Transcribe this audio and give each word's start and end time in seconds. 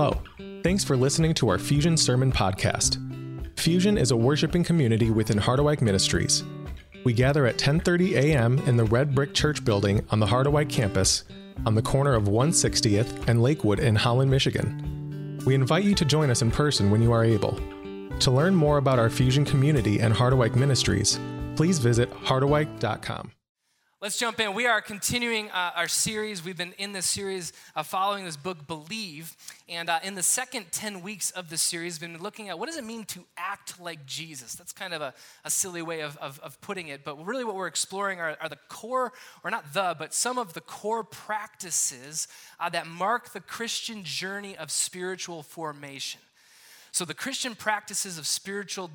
Hello. 0.00 0.22
Thanks 0.62 0.82
for 0.82 0.96
listening 0.96 1.34
to 1.34 1.50
our 1.50 1.58
Fusion 1.58 1.94
Sermon 1.94 2.32
Podcast. 2.32 2.96
Fusion 3.58 3.98
is 3.98 4.12
a 4.12 4.16
worshiping 4.16 4.64
community 4.64 5.10
within 5.10 5.36
Harderwyk 5.36 5.82
Ministries. 5.82 6.42
We 7.04 7.12
gather 7.12 7.44
at 7.44 7.58
10:30 7.58 8.14
a.m. 8.14 8.56
in 8.60 8.78
the 8.78 8.84
Red 8.84 9.14
Brick 9.14 9.34
Church 9.34 9.62
building 9.62 10.02
on 10.08 10.18
the 10.18 10.24
Harderwyk 10.24 10.70
campus 10.70 11.24
on 11.66 11.74
the 11.74 11.82
corner 11.82 12.14
of 12.14 12.28
160th 12.28 13.28
and 13.28 13.42
Lakewood 13.42 13.78
in 13.78 13.94
Holland, 13.94 14.30
Michigan. 14.30 15.38
We 15.44 15.54
invite 15.54 15.84
you 15.84 15.94
to 15.94 16.06
join 16.06 16.30
us 16.30 16.40
in 16.40 16.50
person 16.50 16.90
when 16.90 17.02
you 17.02 17.12
are 17.12 17.22
able. 17.22 17.60
To 18.20 18.30
learn 18.30 18.54
more 18.54 18.78
about 18.78 18.98
our 18.98 19.10
Fusion 19.10 19.44
community 19.44 20.00
and 20.00 20.14
Harderwyk 20.14 20.56
Ministries, 20.56 21.20
please 21.56 21.78
visit 21.78 22.10
harderwyk.com. 22.24 23.32
Let's 24.02 24.18
jump 24.18 24.40
in. 24.40 24.54
We 24.54 24.64
are 24.64 24.80
continuing 24.80 25.50
uh, 25.50 25.72
our 25.76 25.86
series. 25.86 26.42
We've 26.42 26.56
been 26.56 26.72
in 26.78 26.92
this 26.92 27.04
series 27.04 27.52
uh, 27.76 27.82
following 27.82 28.24
this 28.24 28.38
book, 28.38 28.66
Believe. 28.66 29.36
And 29.68 29.90
uh, 29.90 29.98
in 30.02 30.14
the 30.14 30.22
second 30.22 30.72
10 30.72 31.02
weeks 31.02 31.30
of 31.32 31.50
the 31.50 31.58
series, 31.58 32.00
we've 32.00 32.10
been 32.10 32.22
looking 32.22 32.48
at 32.48 32.58
what 32.58 32.64
does 32.64 32.78
it 32.78 32.84
mean 32.84 33.04
to 33.04 33.26
act 33.36 33.78
like 33.78 34.06
Jesus? 34.06 34.54
That's 34.54 34.72
kind 34.72 34.94
of 34.94 35.02
a, 35.02 35.12
a 35.44 35.50
silly 35.50 35.82
way 35.82 36.00
of, 36.00 36.16
of, 36.16 36.40
of, 36.40 36.58
putting 36.62 36.88
it. 36.88 37.04
But 37.04 37.22
really, 37.26 37.44
what 37.44 37.56
we're 37.56 37.66
exploring 37.66 38.20
are, 38.20 38.38
are, 38.40 38.48
the 38.48 38.56
core, 38.70 39.12
or 39.44 39.50
not 39.50 39.74
the, 39.74 39.94
but 39.98 40.14
some 40.14 40.38
of 40.38 40.54
the 40.54 40.62
core 40.62 41.04
practices 41.04 42.26
uh, 42.58 42.70
that 42.70 42.86
mark 42.86 43.34
the 43.34 43.40
Christian 43.40 44.02
journey 44.02 44.56
of 44.56 44.70
spiritual 44.70 45.42
formation. 45.42 46.22
So, 46.90 47.04
the 47.04 47.12
Christian 47.12 47.54
practices 47.54 48.16
of 48.16 48.26
spiritual 48.26 48.90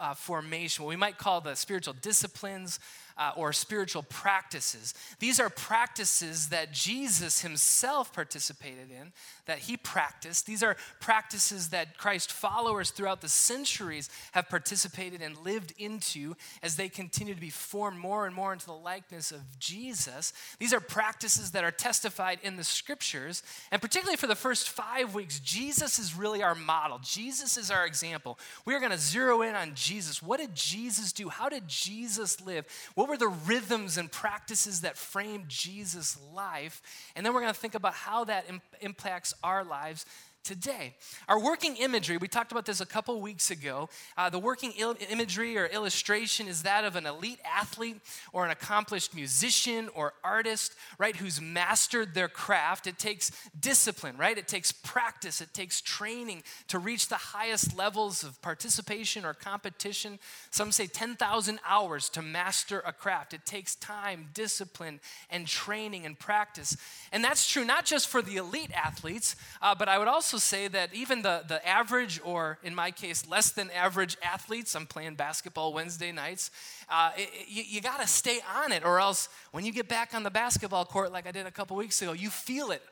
uh, 0.00 0.14
formation, 0.14 0.84
what 0.84 0.90
we 0.90 0.96
might 0.96 1.18
call 1.18 1.40
the 1.40 1.54
spiritual 1.54 1.94
disciplines, 2.00 2.78
uh, 3.18 3.32
or 3.36 3.52
spiritual 3.52 4.04
practices. 4.04 4.94
These 5.18 5.40
are 5.40 5.50
practices 5.50 6.48
that 6.48 6.72
Jesus 6.72 7.40
himself 7.42 8.12
participated 8.12 8.90
in, 8.90 9.12
that 9.48 9.60
he 9.60 9.76
practiced. 9.76 10.46
These 10.46 10.62
are 10.62 10.76
practices 11.00 11.70
that 11.70 11.98
Christ 11.98 12.30
followers 12.30 12.90
throughout 12.90 13.22
the 13.22 13.28
centuries 13.28 14.08
have 14.32 14.48
participated 14.48 15.20
and 15.22 15.36
lived 15.38 15.72
into 15.78 16.36
as 16.62 16.76
they 16.76 16.88
continue 16.88 17.34
to 17.34 17.40
be 17.40 17.50
formed 17.50 17.98
more 17.98 18.26
and 18.26 18.34
more 18.34 18.52
into 18.52 18.66
the 18.66 18.72
likeness 18.72 19.32
of 19.32 19.58
Jesus. 19.58 20.34
These 20.58 20.74
are 20.74 20.80
practices 20.80 21.52
that 21.52 21.64
are 21.64 21.70
testified 21.70 22.38
in 22.42 22.56
the 22.56 22.64
scriptures. 22.64 23.42
And 23.72 23.80
particularly 23.80 24.16
for 24.16 24.26
the 24.26 24.36
first 24.36 24.68
five 24.68 25.14
weeks, 25.14 25.40
Jesus 25.40 25.98
is 25.98 26.14
really 26.14 26.42
our 26.42 26.54
model. 26.54 27.00
Jesus 27.02 27.56
is 27.56 27.70
our 27.70 27.86
example. 27.86 28.38
We 28.66 28.74
are 28.74 28.80
going 28.80 28.92
to 28.92 28.98
zero 28.98 29.40
in 29.40 29.54
on 29.54 29.72
Jesus. 29.74 30.22
What 30.22 30.40
did 30.40 30.54
Jesus 30.54 31.10
do? 31.12 31.30
How 31.30 31.48
did 31.48 31.66
Jesus 31.66 32.40
live? 32.42 32.66
What 32.94 33.08
were 33.08 33.16
the 33.16 33.28
rhythms 33.28 33.96
and 33.96 34.12
practices 34.12 34.82
that 34.82 34.98
framed 34.98 35.48
Jesus' 35.48 36.18
life? 36.34 36.82
And 37.16 37.24
then 37.24 37.32
we're 37.32 37.40
going 37.40 37.54
to 37.54 37.58
think 37.58 37.74
about 37.74 37.94
how 37.94 38.24
that 38.24 38.44
Im- 38.46 38.60
impacts 38.82 39.32
our 39.42 39.64
lives 39.64 40.04
today. 40.48 40.94
Our 41.28 41.38
working 41.38 41.76
imagery, 41.76 42.16
we 42.16 42.26
talked 42.26 42.52
about 42.52 42.64
this 42.64 42.80
a 42.80 42.86
couple 42.86 43.20
weeks 43.20 43.50
ago. 43.50 43.90
Uh, 44.16 44.30
the 44.30 44.38
working 44.38 44.72
il- 44.78 44.96
imagery 45.10 45.58
or 45.58 45.66
illustration 45.66 46.48
is 46.48 46.62
that 46.62 46.84
of 46.84 46.96
an 46.96 47.04
elite 47.04 47.38
athlete 47.44 48.00
or 48.32 48.46
an 48.46 48.50
accomplished 48.50 49.14
musician 49.14 49.90
or 49.94 50.14
artist, 50.24 50.74
right, 50.96 51.16
who's 51.16 51.38
mastered 51.38 52.14
their 52.14 52.28
craft. 52.28 52.86
It 52.86 52.98
takes 52.98 53.30
discipline, 53.60 54.16
right? 54.16 54.38
It 54.38 54.48
takes 54.48 54.72
practice, 54.72 55.42
it 55.42 55.52
takes 55.52 55.82
training 55.82 56.42
to 56.68 56.78
reach 56.78 57.08
the 57.08 57.16
highest 57.16 57.76
levels 57.76 58.24
of 58.24 58.40
participation 58.40 59.26
or 59.26 59.34
competition. 59.34 60.18
Some 60.50 60.72
say 60.72 60.86
10,000 60.86 61.60
hours 61.68 62.08
to 62.10 62.22
master 62.22 62.82
a 62.86 62.92
craft. 62.94 63.34
It 63.34 63.44
takes 63.44 63.74
time, 63.74 64.28
discipline, 64.32 65.00
and 65.28 65.46
training 65.46 66.06
and 66.06 66.18
practice. 66.18 66.74
And 67.12 67.22
that's 67.22 67.46
true 67.46 67.66
not 67.66 67.84
just 67.84 68.08
for 68.08 68.22
the 68.22 68.36
elite 68.36 68.72
athletes, 68.72 69.36
uh, 69.60 69.74
but 69.74 69.90
I 69.90 69.98
would 69.98 70.08
also 70.08 70.37
say 70.40 70.68
that 70.68 70.94
even 70.94 71.22
the, 71.22 71.44
the 71.46 71.66
average, 71.66 72.20
or 72.24 72.58
in 72.62 72.74
my 72.74 72.90
case, 72.90 73.26
less 73.28 73.50
than 73.50 73.70
average 73.70 74.16
athletes, 74.22 74.74
I'm 74.74 74.86
playing 74.86 75.14
basketball 75.14 75.72
Wednesday 75.72 76.12
nights, 76.12 76.50
uh, 76.88 77.10
it, 77.16 77.30
you, 77.48 77.62
you 77.66 77.80
got 77.80 78.00
to 78.00 78.06
stay 78.06 78.40
on 78.56 78.72
it, 78.72 78.84
or 78.84 79.00
else 79.00 79.28
when 79.52 79.64
you 79.64 79.72
get 79.72 79.88
back 79.88 80.14
on 80.14 80.22
the 80.22 80.30
basketball 80.30 80.84
court, 80.84 81.12
like 81.12 81.26
I 81.26 81.32
did 81.32 81.46
a 81.46 81.50
couple 81.50 81.76
weeks 81.76 82.00
ago, 82.02 82.12
you 82.12 82.30
feel 82.30 82.70
it 82.70 82.82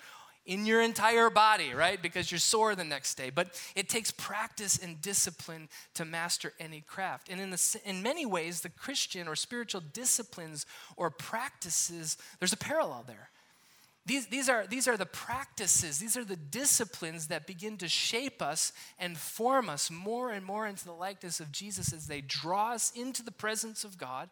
in 0.47 0.65
your 0.65 0.81
entire 0.81 1.29
body, 1.29 1.75
right? 1.75 2.01
Because 2.01 2.31
you're 2.31 2.39
sore 2.39 2.75
the 2.75 2.85
next 2.85 3.17
day. 3.17 3.31
But 3.31 3.61
it 3.75 3.89
takes 3.89 4.11
practice 4.13 4.79
and 4.79 5.01
discipline 5.03 5.69
to 5.95 6.05
master 6.05 6.53
any 6.61 6.81
craft. 6.81 7.29
And 7.29 7.41
in, 7.41 7.51
the, 7.51 7.81
in 7.85 8.03
many 8.03 8.25
ways, 8.25 8.61
the 8.61 8.69
Christian 8.69 9.29
or 9.29 9.35
spiritual 9.35 9.83
disciplines 9.93 10.65
or 10.97 11.11
practices, 11.11 12.17
there's 12.39 12.53
a 12.53 12.57
parallel 12.57 13.05
there. 13.07 13.31
These, 14.07 14.29
these, 14.29 14.49
are, 14.49 14.67
these 14.67 14.87
are 14.87 14.97
the 14.97 15.05
practices, 15.05 15.99
these 15.99 16.17
are 16.17 16.25
the 16.25 16.37
disciplines 16.37 17.27
that 17.27 17.45
begin 17.47 17.77
to 17.79 17.89
shape 17.89 18.41
us 18.41 18.73
and 19.01 19.19
form 19.19 19.69
us 19.69 19.91
more 19.91 20.31
and 20.31 20.47
more 20.47 20.67
into 20.69 20.85
the 20.85 20.93
likeness 20.93 21.41
of 21.41 21.51
Jesus 21.51 21.93
as 21.93 22.07
they 22.07 22.21
draw 22.21 22.73
us 22.73 22.93
into 22.95 23.25
the 23.25 23.33
presence 23.33 23.83
of 23.83 23.99
God 23.99 24.31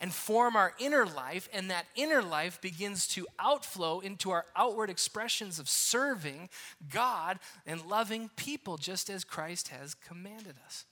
and 0.00 0.12
form 0.12 0.56
our 0.56 0.74
inner 0.80 1.06
life, 1.06 1.48
and 1.52 1.70
that 1.70 1.86
inner 1.94 2.20
life 2.20 2.60
begins 2.60 3.06
to 3.06 3.26
outflow 3.38 4.00
into 4.00 4.32
our 4.32 4.44
outward 4.56 4.90
expressions 4.90 5.60
of 5.60 5.68
serving 5.68 6.48
God 6.90 7.38
and 7.64 7.86
loving 7.86 8.28
people, 8.34 8.76
just 8.76 9.08
as 9.08 9.22
Christ 9.22 9.68
has 9.68 9.94
commanded 9.94 10.56
us. 10.66 10.84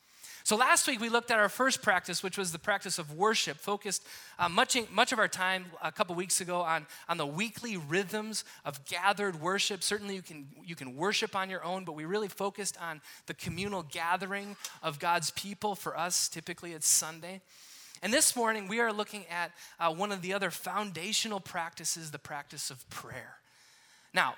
So 0.45 0.57
last 0.57 0.89
week 0.89 1.01
we 1.01 1.09
looked 1.09 1.31
at 1.31 1.39
our 1.39 1.49
first 1.49 1.83
practice, 1.83 2.23
which 2.23 2.37
was 2.37 2.51
the 2.51 2.59
practice 2.59 2.99
of 2.99 3.15
worship, 3.15 3.59
focused 3.59 4.05
uh, 4.41 4.49
much, 4.49 4.77
much 4.91 5.13
of 5.13 5.21
our 5.21 5.29
time 5.29 5.67
a 5.83 5.93
couple 5.93 6.17
weeks 6.17 6.41
ago 6.41 6.63
on, 6.63 6.87
on 7.09 7.17
the 7.17 7.27
weekly 7.27 7.77
rhythms 7.77 8.45
of 8.65 8.85
gathered 8.87 9.41
worship. 9.41 9.85
Certainly 9.85 10.17
you 10.17 10.23
can, 10.23 10.49
you 10.65 10.75
can 10.75 10.97
worship 10.97 11.37
on 11.37 11.49
your 11.49 11.65
own, 11.65 11.85
but 11.85 11.93
we 11.93 12.05
really 12.05 12.27
focused 12.27 12.77
on 12.81 13.01
the 13.27 13.35
communal 13.35 13.85
gathering 13.85 14.57
of 14.83 14.99
God's 14.99 15.31
people. 15.31 15.77
For 15.77 15.97
us, 15.97 16.29
typically 16.29 16.73
it's 16.73 16.89
Sunday. 16.89 17.41
And 18.03 18.13
this 18.13 18.35
morning 18.35 18.67
we 18.67 18.81
are 18.81 18.93
looking 18.93 19.25
at 19.31 19.53
uh, 19.79 19.95
one 19.95 20.11
of 20.11 20.23
the 20.23 20.33
other 20.35 20.51
foundational 20.51 21.39
practices, 21.39 22.11
the 22.11 22.19
practice 22.19 22.69
of 22.69 22.89
prayer. 22.91 23.37
Now, 24.13 24.35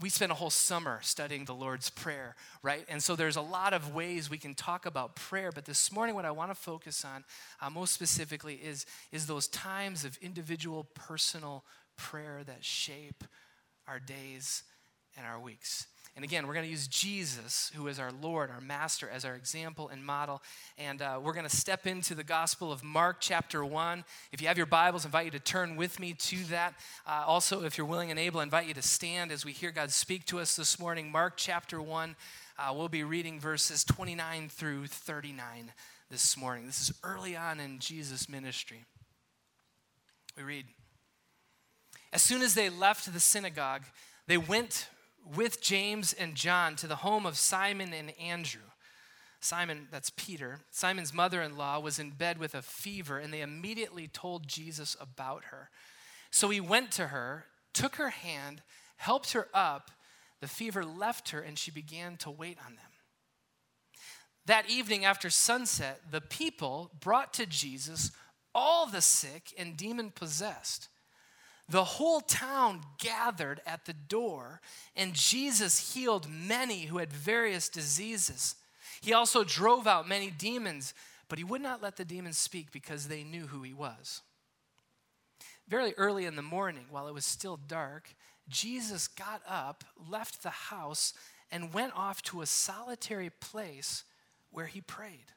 we 0.00 0.08
spent 0.08 0.32
a 0.32 0.34
whole 0.34 0.50
summer 0.50 1.00
studying 1.02 1.44
the 1.44 1.54
Lord's 1.54 1.90
Prayer, 1.90 2.34
right? 2.62 2.84
And 2.88 3.02
so 3.02 3.16
there's 3.16 3.36
a 3.36 3.42
lot 3.42 3.72
of 3.72 3.94
ways 3.94 4.28
we 4.28 4.38
can 4.38 4.54
talk 4.54 4.86
about 4.86 5.16
prayer, 5.16 5.50
but 5.52 5.64
this 5.64 5.90
morning, 5.90 6.14
what 6.14 6.24
I 6.24 6.30
want 6.30 6.50
to 6.50 6.54
focus 6.54 7.04
on 7.04 7.24
uh, 7.60 7.70
most 7.70 7.92
specifically 7.92 8.54
is, 8.54 8.86
is 9.12 9.26
those 9.26 9.48
times 9.48 10.04
of 10.04 10.18
individual 10.20 10.84
personal 10.94 11.64
prayer 11.96 12.42
that 12.46 12.64
shape 12.64 13.24
our 13.88 13.98
days 13.98 14.62
and 15.16 15.26
our 15.26 15.40
weeks. 15.40 15.86
And 16.16 16.24
again, 16.24 16.46
we're 16.46 16.54
going 16.54 16.64
to 16.64 16.70
use 16.70 16.88
Jesus, 16.88 17.70
who 17.74 17.88
is 17.88 17.98
our 17.98 18.10
Lord, 18.10 18.50
our 18.50 18.62
Master, 18.62 19.06
as 19.06 19.26
our 19.26 19.34
example 19.34 19.90
and 19.90 20.02
model. 20.02 20.42
And 20.78 21.02
uh, 21.02 21.20
we're 21.22 21.34
going 21.34 21.46
to 21.46 21.54
step 21.54 21.86
into 21.86 22.14
the 22.14 22.24
Gospel 22.24 22.72
of 22.72 22.82
Mark, 22.82 23.18
chapter 23.20 23.62
1. 23.62 24.02
If 24.32 24.40
you 24.40 24.48
have 24.48 24.56
your 24.56 24.64
Bibles, 24.64 25.04
I 25.04 25.08
invite 25.08 25.26
you 25.26 25.30
to 25.32 25.38
turn 25.38 25.76
with 25.76 26.00
me 26.00 26.14
to 26.14 26.36
that. 26.44 26.72
Uh, 27.06 27.24
also, 27.26 27.64
if 27.64 27.76
you're 27.76 27.86
willing 27.86 28.10
and 28.10 28.18
able, 28.18 28.40
I 28.40 28.44
invite 28.44 28.66
you 28.66 28.72
to 28.72 28.82
stand 28.82 29.30
as 29.30 29.44
we 29.44 29.52
hear 29.52 29.70
God 29.70 29.90
speak 29.90 30.24
to 30.26 30.38
us 30.38 30.56
this 30.56 30.78
morning. 30.78 31.12
Mark, 31.12 31.34
chapter 31.36 31.82
1. 31.82 32.16
Uh, 32.58 32.72
we'll 32.74 32.88
be 32.88 33.04
reading 33.04 33.38
verses 33.38 33.84
29 33.84 34.48
through 34.48 34.86
39 34.86 35.70
this 36.10 36.34
morning. 36.34 36.64
This 36.64 36.80
is 36.80 36.98
early 37.04 37.36
on 37.36 37.60
in 37.60 37.78
Jesus' 37.78 38.26
ministry. 38.26 38.86
We 40.34 40.44
read 40.44 40.64
As 42.10 42.22
soon 42.22 42.40
as 42.40 42.54
they 42.54 42.70
left 42.70 43.12
the 43.12 43.20
synagogue, 43.20 43.82
they 44.26 44.38
went 44.38 44.88
with 45.34 45.60
James 45.60 46.12
and 46.12 46.34
John 46.34 46.76
to 46.76 46.86
the 46.86 46.96
home 46.96 47.26
of 47.26 47.36
Simon 47.36 47.92
and 47.92 48.12
Andrew. 48.18 48.60
Simon, 49.40 49.88
that's 49.90 50.10
Peter, 50.10 50.60
Simon's 50.70 51.14
mother 51.14 51.42
in 51.42 51.56
law 51.56 51.78
was 51.78 51.98
in 51.98 52.10
bed 52.10 52.38
with 52.38 52.54
a 52.54 52.62
fever, 52.62 53.18
and 53.18 53.32
they 53.32 53.42
immediately 53.42 54.08
told 54.08 54.48
Jesus 54.48 54.96
about 55.00 55.44
her. 55.46 55.70
So 56.30 56.48
he 56.48 56.60
went 56.60 56.90
to 56.92 57.08
her, 57.08 57.46
took 57.72 57.96
her 57.96 58.10
hand, 58.10 58.62
helped 58.96 59.32
her 59.32 59.48
up. 59.54 59.90
The 60.40 60.48
fever 60.48 60.84
left 60.84 61.30
her, 61.30 61.40
and 61.40 61.58
she 61.58 61.70
began 61.70 62.16
to 62.18 62.30
wait 62.30 62.58
on 62.64 62.74
them. 62.74 62.84
That 64.46 64.70
evening 64.70 65.04
after 65.04 65.28
sunset, 65.28 66.00
the 66.10 66.20
people 66.20 66.90
brought 67.00 67.32
to 67.34 67.46
Jesus 67.46 68.12
all 68.54 68.86
the 68.86 69.02
sick 69.02 69.52
and 69.58 69.76
demon 69.76 70.10
possessed 70.10 70.88
the 71.68 71.84
whole 71.84 72.20
town 72.20 72.82
gathered 72.98 73.60
at 73.66 73.86
the 73.86 73.92
door, 73.92 74.60
and 74.94 75.14
Jesus 75.14 75.94
healed 75.94 76.28
many 76.30 76.84
who 76.84 76.98
had 76.98 77.12
various 77.12 77.68
diseases. 77.68 78.54
He 79.00 79.12
also 79.12 79.42
drove 79.42 79.86
out 79.86 80.08
many 80.08 80.30
demons, 80.30 80.94
but 81.28 81.38
he 81.38 81.44
would 81.44 81.60
not 81.60 81.82
let 81.82 81.96
the 81.96 82.04
demons 82.04 82.38
speak 82.38 82.70
because 82.70 83.08
they 83.08 83.24
knew 83.24 83.48
who 83.48 83.62
he 83.62 83.72
was. 83.72 84.22
Very 85.68 85.94
early 85.96 86.24
in 86.24 86.36
the 86.36 86.42
morning, 86.42 86.86
while 86.90 87.08
it 87.08 87.14
was 87.14 87.24
still 87.24 87.56
dark, 87.56 88.14
Jesus 88.48 89.08
got 89.08 89.42
up, 89.48 89.82
left 90.08 90.44
the 90.44 90.50
house, 90.50 91.12
and 91.50 91.74
went 91.74 91.92
off 91.96 92.22
to 92.22 92.42
a 92.42 92.46
solitary 92.46 93.30
place 93.30 94.04
where 94.50 94.66
he 94.66 94.80
prayed. 94.80 95.32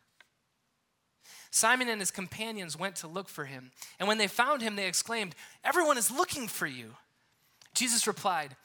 Simon 1.52 1.90
and 1.90 2.00
his 2.00 2.12
companions 2.12 2.78
went 2.78 2.96
to 2.98 3.08
look 3.08 3.28
for 3.28 3.46
him. 3.46 3.72
And 4.00 4.08
when 4.08 4.18
they 4.18 4.28
found 4.28 4.62
him, 4.62 4.76
they 4.76 4.88
exclaimed, 4.88 5.36
Everyone 5.64 5.98
is 5.98 6.12
looking 6.12 6.48
for 6.48 6.68
you. 6.68 6.96
Jesus 7.74 8.08
replied, 8.08 8.56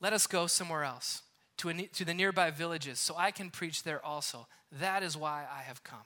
Let 0.00 0.12
us 0.12 0.26
go 0.26 0.46
somewhere 0.46 0.84
else. 0.84 1.22
to, 1.58 1.68
a, 1.68 1.74
to 1.74 2.04
the 2.04 2.14
nearby 2.14 2.50
villages 2.50 2.98
so 2.98 3.14
I 3.16 3.30
can 3.30 3.50
preach 3.50 3.82
there 3.82 4.04
also. 4.04 4.46
That 4.72 5.02
is 5.02 5.16
why 5.16 5.44
I 5.52 5.62
have 5.62 5.84
come. 5.84 5.98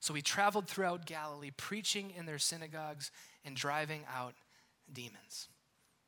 So 0.00 0.14
he 0.14 0.22
traveled 0.22 0.66
throughout 0.66 1.06
Galilee, 1.06 1.50
preaching 1.56 2.12
in 2.16 2.26
their 2.26 2.38
synagogues 2.38 3.10
and 3.44 3.54
driving 3.54 4.02
out 4.12 4.34
demons. 4.92 5.48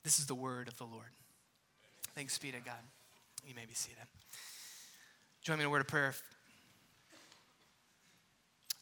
This 0.02 0.18
is 0.18 0.26
the 0.26 0.34
word 0.34 0.68
of 0.68 0.78
the 0.78 0.84
Lord. 0.84 1.10
Thanks 2.14 2.38
be 2.38 2.50
to 2.52 2.60
God. 2.60 2.74
You 3.46 3.54
may 3.54 3.66
be 3.66 3.74
seated. 3.74 3.98
Join 5.42 5.58
me 5.58 5.64
in 5.64 5.66
a 5.66 5.70
word 5.70 5.82
of 5.82 5.88
prayer. 5.88 6.14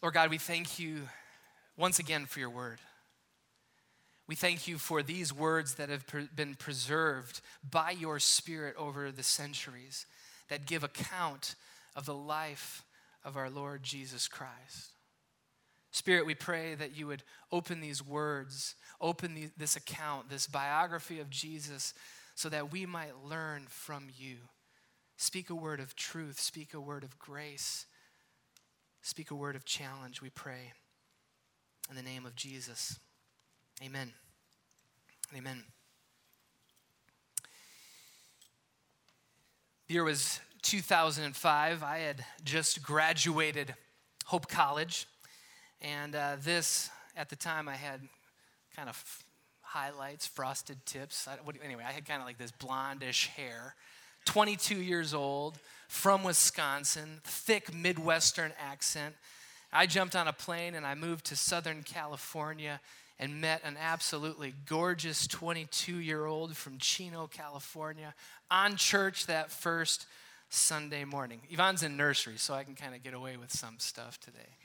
Lord 0.03 0.15
God, 0.15 0.31
we 0.31 0.39
thank 0.39 0.81
you 0.81 1.03
once 1.77 2.01
again 2.01 2.27
for 2.27 2.41
your 2.41 2.51
word. 2.51 2.81
We 4.27 4.35
thank 4.35 4.67
you 4.67 4.77
for 4.77 5.01
these 5.01 5.33
words 5.33 5.75
that 5.75 5.91
have 5.91 6.05
been 6.35 6.57
preserved 6.57 7.41
by 7.69 7.93
your 7.93 8.19
Spirit 8.19 8.75
over 8.77 9.13
the 9.13 9.23
centuries 9.23 10.07
that 10.49 10.67
give 10.67 10.83
account 10.83 11.55
of 11.95 12.05
the 12.05 12.15
life 12.15 12.85
of 13.25 13.37
our 13.37 13.49
Lord 13.49 13.85
Jesus 13.85 14.27
Christ. 14.27 14.91
Spirit, 15.93 16.27
we 16.27 16.35
pray 16.35 16.75
that 16.75 16.97
you 16.97 17.07
would 17.07 17.23
open 17.53 17.81
these 17.81 18.05
words, 18.05 18.75
open 19.01 19.35
the, 19.35 19.51
this 19.57 19.77
account, 19.77 20.31
this 20.31 20.49
biography 20.49 21.21
of 21.21 21.31
Jesus, 21.31 21.95
so 22.35 22.49
that 22.49 22.73
we 22.73 22.87
might 22.87 23.25
learn 23.25 23.67
from 23.69 24.09
you. 24.19 24.39
Speak 25.17 25.49
a 25.49 25.55
word 25.55 25.79
of 25.79 25.95
truth, 25.95 26.41
speak 26.41 26.75
a 26.75 26.81
word 26.81 27.05
of 27.05 27.19
grace, 27.21 27.87
speak 29.03 29.31
a 29.31 29.35
word 29.35 29.57
of 29.57 29.65
challenge, 29.65 30.23
we 30.23 30.31
pray. 30.31 30.73
In 31.91 31.97
the 31.97 32.03
name 32.03 32.25
of 32.25 32.35
Jesus. 32.37 32.99
Amen. 33.85 34.13
Amen. 35.37 35.65
The 39.89 39.95
year 39.95 40.05
was 40.05 40.41
2005. 40.63 41.83
I 41.83 41.99
had 41.99 42.25
just 42.45 42.83
graduated 42.83 43.75
Hope 44.27 44.49
College. 44.49 45.07
And 45.81 46.15
uh, 46.15 46.37
this, 46.41 46.89
at 47.17 47.29
the 47.29 47.37
time, 47.37 47.69
I 47.69 47.75
had 47.75 48.01
kind 48.77 48.89
of 48.89 49.05
highlights, 49.63 50.27
frosted 50.27 50.85
tips. 50.87 51.27
I, 51.27 51.37
what, 51.45 51.57
anyway, 51.63 51.83
I 51.87 51.93
had 51.93 52.07
kind 52.07 52.21
of 52.21 52.27
like 52.27 52.39
this 52.39 52.53
blondish 52.53 53.27
hair. 53.27 53.75
22 54.25 54.77
years 54.77 55.15
old, 55.15 55.59
from 55.93 56.25
Wisconsin, 56.25 57.21
thick 57.23 57.73
Midwestern 57.75 58.53
accent. 58.59 59.15
I 59.71 59.85
jumped 59.85 60.17
on 60.17 60.27
a 60.27 60.33
plane 60.33 60.75
and 60.75 60.87
I 60.87 60.95
moved 60.95 61.27
to 61.27 61.37
Southern 61.37 61.83
California 61.83 62.81
and 63.19 63.43
met 63.43 63.61
an 63.63 63.77
absolutely 63.79 64.55
gorgeous 64.67 65.27
22 65.27 65.97
year 65.97 66.25
old 66.25 66.57
from 66.57 66.79
Chino, 66.79 67.27
California, 67.27 68.15
on 68.51 68.77
church 68.77 69.27
that 69.27 69.51
first 69.51 70.07
Sunday 70.49 71.05
morning. 71.05 71.43
Yvonne's 71.51 71.83
in 71.83 71.99
nursery, 71.99 72.39
so 72.39 72.55
I 72.55 72.65
can 72.65 72.75
kind 72.75 72.95
of 72.95 73.03
get 73.03 73.13
away 73.13 73.37
with 73.37 73.53
some 73.53 73.75
stuff 73.79 74.19
today. 74.19 74.57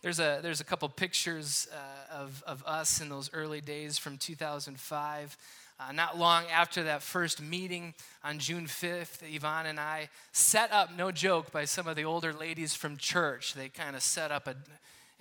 There's 0.00 0.20
a, 0.20 0.38
there's 0.42 0.60
a 0.60 0.64
couple 0.64 0.88
pictures 0.88 1.68
uh, 1.72 2.14
of, 2.22 2.42
of 2.46 2.64
us 2.64 3.00
in 3.00 3.08
those 3.08 3.30
early 3.34 3.60
days 3.60 3.98
from 3.98 4.16
2005. 4.16 5.36
Uh, 5.80 5.92
not 5.92 6.18
long 6.18 6.44
after 6.52 6.82
that 6.82 7.02
first 7.02 7.40
meeting 7.40 7.94
on 8.22 8.38
June 8.38 8.66
5th, 8.66 9.22
Yvonne 9.22 9.64
and 9.64 9.80
I 9.80 10.10
set 10.30 10.70
up, 10.72 10.94
no 10.94 11.10
joke, 11.10 11.50
by 11.52 11.64
some 11.64 11.86
of 11.86 11.96
the 11.96 12.04
older 12.04 12.34
ladies 12.34 12.74
from 12.74 12.98
church. 12.98 13.54
They 13.54 13.70
kind 13.70 13.96
of 13.96 14.02
set 14.02 14.30
up 14.30 14.46
a, 14.46 14.56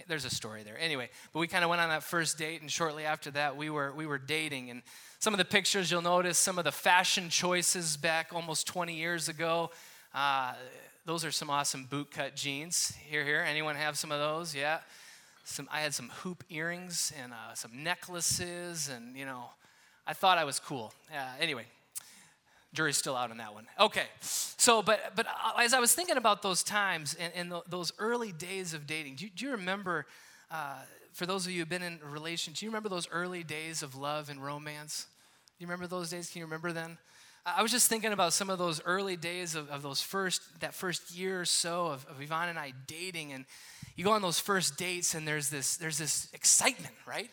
there's 0.10 0.26
a 0.26 0.30
story 0.30 0.64
there. 0.64 0.78
Anyway, 0.78 1.10
but 1.32 1.40
we 1.40 1.48
kind 1.48 1.64
of 1.64 1.70
went 1.70 1.82
on 1.82 1.88
that 1.88 2.04
first 2.04 2.38
date, 2.38 2.60
and 2.60 2.70
shortly 2.70 3.06
after 3.06 3.32
that, 3.32 3.56
we 3.56 3.70
were, 3.70 3.94
we 3.94 4.06
were 4.06 4.18
dating. 4.18 4.70
And 4.70 4.82
some 5.20 5.34
of 5.34 5.38
the 5.38 5.46
pictures 5.46 5.90
you'll 5.90 6.02
notice, 6.02 6.38
some 6.38 6.58
of 6.58 6.66
the 6.66 6.74
fashion 6.74 7.30
choices 7.30 7.96
back 7.96 8.32
almost 8.34 8.68
20 8.68 8.94
years 8.94 9.30
ago. 9.30 9.72
Uh, 10.14 10.56
those 11.06 11.24
are 11.24 11.32
some 11.32 11.50
awesome 11.50 11.88
bootcut 11.90 12.36
jeans. 12.36 12.94
Here, 13.08 13.24
here. 13.24 13.46
Anyone 13.48 13.78
have 13.78 13.98
some 13.98 14.12
of 14.12 14.20
those? 14.20 14.54
Yeah. 14.54 14.80
Some, 15.46 15.70
I 15.72 15.80
had 15.80 15.94
some 15.94 16.10
hoop 16.10 16.44
earrings 16.50 17.14
and 17.24 17.32
uh, 17.32 17.54
some 17.54 17.82
necklaces, 17.82 18.90
and 18.90 19.16
you 19.16 19.26
know, 19.26 19.52
I 20.10 20.14
thought 20.14 20.40
I 20.40 20.44
was 20.44 20.60
cool. 20.60 20.92
Uh, 21.14 21.20
anyway, 21.40 21.66
jury's 22.74 22.98
still 22.98 23.16
out 23.16 23.30
on 23.30 23.38
that 23.38 23.54
one. 23.54 23.68
Okay, 23.80 24.08
so 24.22 24.82
but 24.82 25.16
but 25.16 25.28
uh, 25.28 25.60
as 25.60 25.76
I 25.76 25.80
was 25.80 25.94
thinking 25.94 26.18
about 26.18 26.42
those 26.42 26.64
times 26.64 27.16
and, 27.20 27.32
and 27.36 27.52
the, 27.52 27.62
those 27.70 27.92
early 28.00 28.32
days 28.32 28.74
of 28.74 28.88
dating, 28.88 29.18
do 29.18 29.26
you, 29.26 29.32
do 29.36 29.46
you 29.46 29.52
remember? 29.52 30.08
Uh, 30.50 30.78
for 31.14 31.28
those 31.28 31.46
of 31.46 31.52
you 31.52 31.60
who've 31.60 31.70
been 31.70 31.84
in 31.84 32.00
a 32.04 32.10
relation, 32.10 32.54
do 32.54 32.66
you 32.66 32.72
remember 32.72 32.90
those 32.90 33.08
early 33.12 33.44
days 33.44 33.84
of 33.84 33.96
love 33.96 34.32
and 34.32 34.44
romance? 34.44 35.06
Do 35.60 35.64
you 35.64 35.68
remember 35.68 35.86
those 35.86 36.10
days? 36.10 36.32
Can 36.32 36.40
you 36.40 36.46
remember 36.46 36.72
then? 36.72 36.98
I 37.46 37.62
was 37.62 37.72
just 37.72 37.88
thinking 37.88 38.12
about 38.12 38.34
some 38.34 38.50
of 38.50 38.58
those 38.58 38.82
early 38.86 39.16
days 39.16 39.54
of, 39.54 39.70
of 39.70 39.84
those 39.84 40.02
first, 40.02 40.42
that 40.62 40.74
first 40.74 41.12
year 41.12 41.42
or 41.42 41.46
so 41.46 41.88
of, 41.88 42.06
of 42.10 42.20
Yvonne 42.22 42.50
and 42.50 42.58
I 42.58 42.74
dating. 42.88 43.32
And 43.34 43.46
you 43.96 44.04
go 44.04 44.12
on 44.12 44.22
those 44.22 44.40
first 44.40 44.78
dates 44.78 45.14
and 45.14 45.28
there's 45.28 45.50
this, 45.50 45.78
there's 45.78 45.98
this 45.98 46.30
excitement, 46.34 46.96
right? 47.08 47.30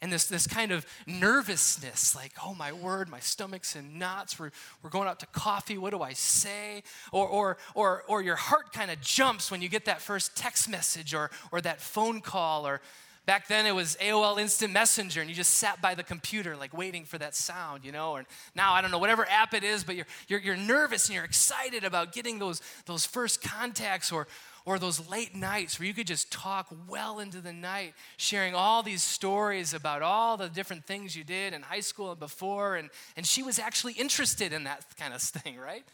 And 0.00 0.12
this, 0.12 0.26
this 0.26 0.46
kind 0.46 0.70
of 0.70 0.86
nervousness, 1.06 2.14
like, 2.14 2.32
oh 2.44 2.54
my 2.54 2.72
word, 2.72 3.08
my 3.08 3.18
stomach's 3.18 3.74
in 3.74 3.98
knots. 3.98 4.38
We're, 4.38 4.52
we're 4.82 4.90
going 4.90 5.08
out 5.08 5.18
to 5.20 5.26
coffee. 5.26 5.76
What 5.76 5.90
do 5.90 6.02
I 6.02 6.12
say? 6.12 6.84
Or, 7.10 7.26
or, 7.26 7.58
or, 7.74 8.04
or 8.06 8.22
your 8.22 8.36
heart 8.36 8.72
kind 8.72 8.92
of 8.92 9.00
jumps 9.00 9.50
when 9.50 9.60
you 9.60 9.68
get 9.68 9.86
that 9.86 10.00
first 10.00 10.36
text 10.36 10.68
message 10.68 11.14
or, 11.14 11.30
or 11.50 11.60
that 11.62 11.80
phone 11.80 12.20
call 12.20 12.66
or 12.66 12.80
Back 13.28 13.46
then 13.46 13.66
it 13.66 13.74
was 13.74 13.94
AOL 14.00 14.40
Instant 14.40 14.72
Messenger 14.72 15.20
and 15.20 15.28
you 15.28 15.36
just 15.36 15.56
sat 15.56 15.82
by 15.82 15.94
the 15.94 16.02
computer 16.02 16.56
like 16.56 16.74
waiting 16.74 17.04
for 17.04 17.18
that 17.18 17.34
sound, 17.34 17.84
you 17.84 17.92
know? 17.92 18.16
and 18.16 18.26
now 18.54 18.72
I 18.72 18.80
don't 18.80 18.90
know, 18.90 18.96
whatever 18.96 19.28
app 19.28 19.52
it 19.52 19.62
is, 19.62 19.84
but 19.84 19.96
you're, 19.96 20.06
you're, 20.28 20.40
you're 20.40 20.56
nervous 20.56 21.08
and 21.08 21.14
you're 21.14 21.26
excited 21.26 21.84
about 21.84 22.14
getting 22.14 22.38
those, 22.38 22.62
those 22.86 23.04
first 23.04 23.42
contacts 23.42 24.10
or, 24.10 24.28
or 24.68 24.78
those 24.78 25.08
late 25.08 25.34
nights 25.34 25.80
where 25.80 25.86
you 25.86 25.94
could 25.94 26.06
just 26.06 26.30
talk 26.30 26.68
well 26.86 27.20
into 27.20 27.40
the 27.40 27.54
night, 27.54 27.94
sharing 28.18 28.54
all 28.54 28.82
these 28.82 29.02
stories 29.02 29.72
about 29.72 30.02
all 30.02 30.36
the 30.36 30.50
different 30.50 30.84
things 30.84 31.16
you 31.16 31.24
did 31.24 31.54
in 31.54 31.62
high 31.62 31.80
school 31.80 32.10
and 32.10 32.20
before. 32.20 32.76
And, 32.76 32.90
and 33.16 33.24
she 33.24 33.42
was 33.42 33.58
actually 33.58 33.94
interested 33.94 34.52
in 34.52 34.64
that 34.64 34.84
kind 34.98 35.14
of 35.14 35.22
thing, 35.22 35.56
right? 35.56 35.84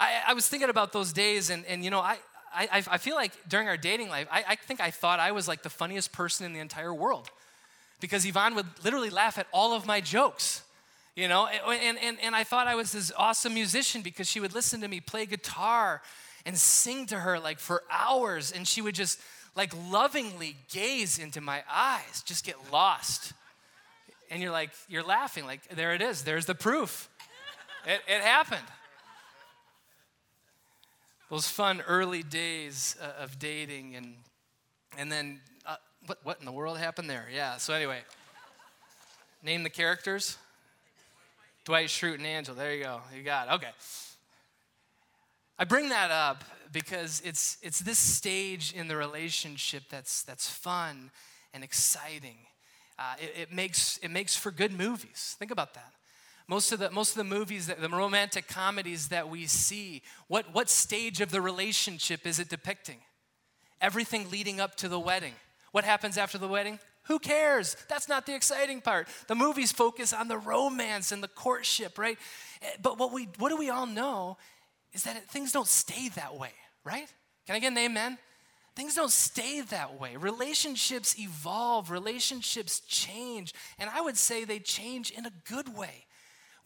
I, 0.00 0.22
I 0.26 0.34
was 0.34 0.48
thinking 0.48 0.70
about 0.70 0.92
those 0.92 1.12
days, 1.12 1.48
and, 1.48 1.64
and 1.66 1.84
you 1.84 1.90
know, 1.90 2.00
I, 2.00 2.18
I, 2.52 2.82
I 2.90 2.98
feel 2.98 3.14
like 3.14 3.30
during 3.48 3.68
our 3.68 3.76
dating 3.76 4.08
life, 4.08 4.26
I, 4.28 4.42
I 4.48 4.56
think 4.56 4.80
I 4.80 4.90
thought 4.90 5.20
I 5.20 5.30
was 5.30 5.46
like 5.46 5.62
the 5.62 5.70
funniest 5.70 6.10
person 6.10 6.46
in 6.46 6.52
the 6.52 6.58
entire 6.58 6.92
world 6.92 7.30
because 8.00 8.26
Yvonne 8.26 8.56
would 8.56 8.66
literally 8.82 9.10
laugh 9.10 9.38
at 9.38 9.46
all 9.52 9.72
of 9.72 9.86
my 9.86 10.00
jokes 10.00 10.62
you 11.14 11.28
know 11.28 11.46
and, 11.46 11.96
and, 11.96 12.18
and 12.22 12.36
i 12.36 12.44
thought 12.44 12.66
i 12.66 12.74
was 12.74 12.92
this 12.92 13.10
awesome 13.16 13.54
musician 13.54 14.02
because 14.02 14.28
she 14.28 14.38
would 14.38 14.54
listen 14.54 14.82
to 14.82 14.86
me 14.86 15.00
play 15.00 15.24
guitar 15.24 16.02
and 16.46 16.56
sing 16.56 17.06
to 17.06 17.18
her 17.18 17.38
like 17.38 17.58
for 17.58 17.82
hours 17.90 18.52
and 18.52 18.66
she 18.66 18.80
would 18.80 18.94
just 18.94 19.20
like 19.56 19.74
lovingly 19.90 20.56
gaze 20.70 21.18
into 21.18 21.40
my 21.40 21.62
eyes 21.70 22.22
just 22.24 22.46
get 22.46 22.56
lost. 22.72 23.34
And 24.30 24.40
you're 24.40 24.52
like 24.52 24.70
you're 24.88 25.02
laughing 25.02 25.44
like 25.44 25.68
there 25.74 25.92
it 25.92 26.00
is 26.00 26.22
there's 26.22 26.46
the 26.46 26.54
proof. 26.54 27.10
It, 27.86 28.00
it 28.08 28.22
happened. 28.22 28.64
Those 31.28 31.48
fun 31.48 31.82
early 31.86 32.22
days 32.22 32.96
uh, 33.02 33.22
of 33.22 33.38
dating 33.38 33.96
and 33.96 34.14
and 34.96 35.10
then 35.10 35.40
uh, 35.66 35.76
what 36.06 36.18
what 36.22 36.38
in 36.38 36.46
the 36.46 36.52
world 36.52 36.78
happened 36.78 37.10
there? 37.10 37.26
Yeah 37.32 37.56
so 37.56 37.74
anyway. 37.74 37.98
Name 39.42 39.64
the 39.64 39.70
characters. 39.70 40.38
Dwight 41.64 41.88
schrute 41.88 42.14
and 42.14 42.26
angel 42.26 42.54
there 42.54 42.72
you 42.72 42.84
go 42.84 43.00
you 43.16 43.24
got 43.24 43.48
it. 43.48 43.54
okay 43.54 43.70
i 45.58 45.64
bring 45.64 45.88
that 45.88 46.10
up 46.10 46.44
because 46.72 47.22
it's 47.24 47.58
it's 47.62 47.80
this 47.80 47.98
stage 47.98 48.72
in 48.72 48.88
the 48.88 48.96
relationship 48.96 49.84
that's 49.90 50.22
that's 50.22 50.48
fun 50.48 51.10
and 51.54 51.64
exciting 51.64 52.36
uh, 52.98 53.14
it, 53.20 53.42
it 53.42 53.52
makes 53.52 53.98
it 53.98 54.10
makes 54.10 54.36
for 54.36 54.50
good 54.50 54.72
movies 54.72 55.36
think 55.38 55.50
about 55.50 55.74
that 55.74 55.92
most 56.48 56.70
of 56.70 56.78
the, 56.78 56.90
most 56.90 57.10
of 57.10 57.16
the 57.16 57.24
movies, 57.24 57.66
that, 57.66 57.80
the 57.80 57.88
romantic 57.88 58.46
comedies 58.46 59.08
that 59.08 59.28
we 59.28 59.46
see, 59.46 60.02
what, 60.28 60.46
what 60.54 60.70
stage 60.70 61.20
of 61.20 61.30
the 61.30 61.40
relationship 61.40 62.26
is 62.26 62.38
it 62.38 62.48
depicting? 62.48 62.98
Everything 63.80 64.30
leading 64.30 64.60
up 64.60 64.76
to 64.76 64.88
the 64.88 65.00
wedding. 65.00 65.34
What 65.72 65.84
happens 65.84 66.16
after 66.16 66.38
the 66.38 66.48
wedding? 66.48 66.78
Who 67.04 67.18
cares? 67.18 67.76
That's 67.88 68.08
not 68.08 68.26
the 68.26 68.34
exciting 68.34 68.80
part. 68.80 69.08
The 69.26 69.34
movies 69.34 69.72
focus 69.72 70.12
on 70.12 70.28
the 70.28 70.38
romance 70.38 71.12
and 71.12 71.22
the 71.22 71.28
courtship, 71.28 71.98
right? 71.98 72.18
Eh, 72.62 72.66
but 72.80 72.98
what, 72.98 73.12
we, 73.12 73.28
what 73.38 73.48
do 73.48 73.56
we 73.56 73.70
all 73.70 73.86
know 73.86 74.38
is 74.92 75.04
that 75.04 75.28
things 75.28 75.52
don't 75.52 75.68
stay 75.68 76.08
that 76.10 76.36
way, 76.36 76.52
right? 76.84 77.08
Can 77.46 77.56
I 77.56 77.58
get 77.58 77.72
an 77.72 77.78
amen? 77.78 78.18
Things 78.74 78.94
don't 78.94 79.10
stay 79.10 79.62
that 79.62 79.98
way. 79.98 80.16
Relationships 80.16 81.18
evolve, 81.18 81.90
relationships 81.90 82.80
change, 82.80 83.54
and 83.78 83.88
I 83.88 84.00
would 84.00 84.16
say 84.16 84.44
they 84.44 84.58
change 84.58 85.10
in 85.10 85.26
a 85.26 85.32
good 85.48 85.76
way 85.76 86.06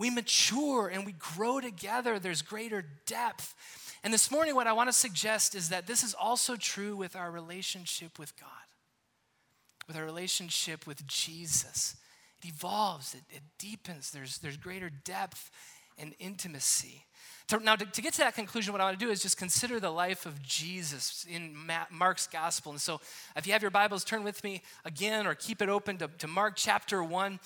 we 0.00 0.09
mature 0.09 0.89
and 0.89 1.05
we 1.05 1.12
grow 1.12 1.61
together. 1.61 2.19
There's 2.19 2.41
greater 2.41 2.83
depth. 3.05 3.55
And 4.03 4.15
this 4.15 4.31
morning, 4.31 4.55
what 4.55 4.67
I 4.67 4.73
want 4.73 4.89
to 4.89 4.95
suggest 4.95 5.55
is 5.55 5.69
that 5.69 5.87
this 5.87 6.03
is 6.03 6.15
also 6.15 6.57
true 6.57 6.97
with 6.97 7.15
our 7.15 7.31
relationship 7.31 8.19
with 8.19 8.35
God, 8.41 8.49
with 9.87 9.99
our 9.99 10.05
relationship 10.07 10.87
with 10.87 11.07
Jesus. 11.07 11.97
It 12.43 12.49
evolves, 12.49 13.15
it, 13.15 13.25
it 13.29 13.43
deepens, 13.59 14.11
there's, 14.11 14.39
there's 14.39 14.57
greater 14.57 14.89
depth. 14.89 15.50
and 15.99 16.15
intimacy. 16.19 17.05
To, 17.50 17.59
now, 17.59 17.75
to, 17.75 17.85
to, 17.85 18.00
get 18.00 18.12
to 18.12 18.21
that 18.21 18.37
conclusion, 18.37 18.73
what 18.73 18.80
I 18.80 18.85
want 18.85 19.00
to 19.00 19.04
do 19.04 19.11
is 19.11 19.21
just 19.21 19.37
consider 19.37 19.80
the 19.80 19.90
life 19.90 20.25
of 20.25 20.40
Jesus 20.40 21.26
in 21.28 21.57
Mark's 21.90 22.28
gospel. 22.28 22.71
And 22.71 22.80
so, 22.80 23.00
if 23.35 23.45
you 23.45 23.52
have 23.54 23.61
your 23.61 23.73
Bibles, 23.73 24.04
turn 24.04 24.23
with 24.23 24.45
me 24.45 24.62
again 24.85 25.26
or 25.26 25.35
keep 25.35 25.61
it 25.61 25.69
open 25.69 25.97
to, 25.99 26.07
to 26.19 26.28
Mark 26.28 26.54
chapter 26.54 27.02
1. 27.02 27.40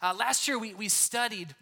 Uh, 0.00 0.14
last 0.18 0.48
year, 0.48 0.58
we, 0.58 0.72
we 0.72 0.88
studied 0.88 1.54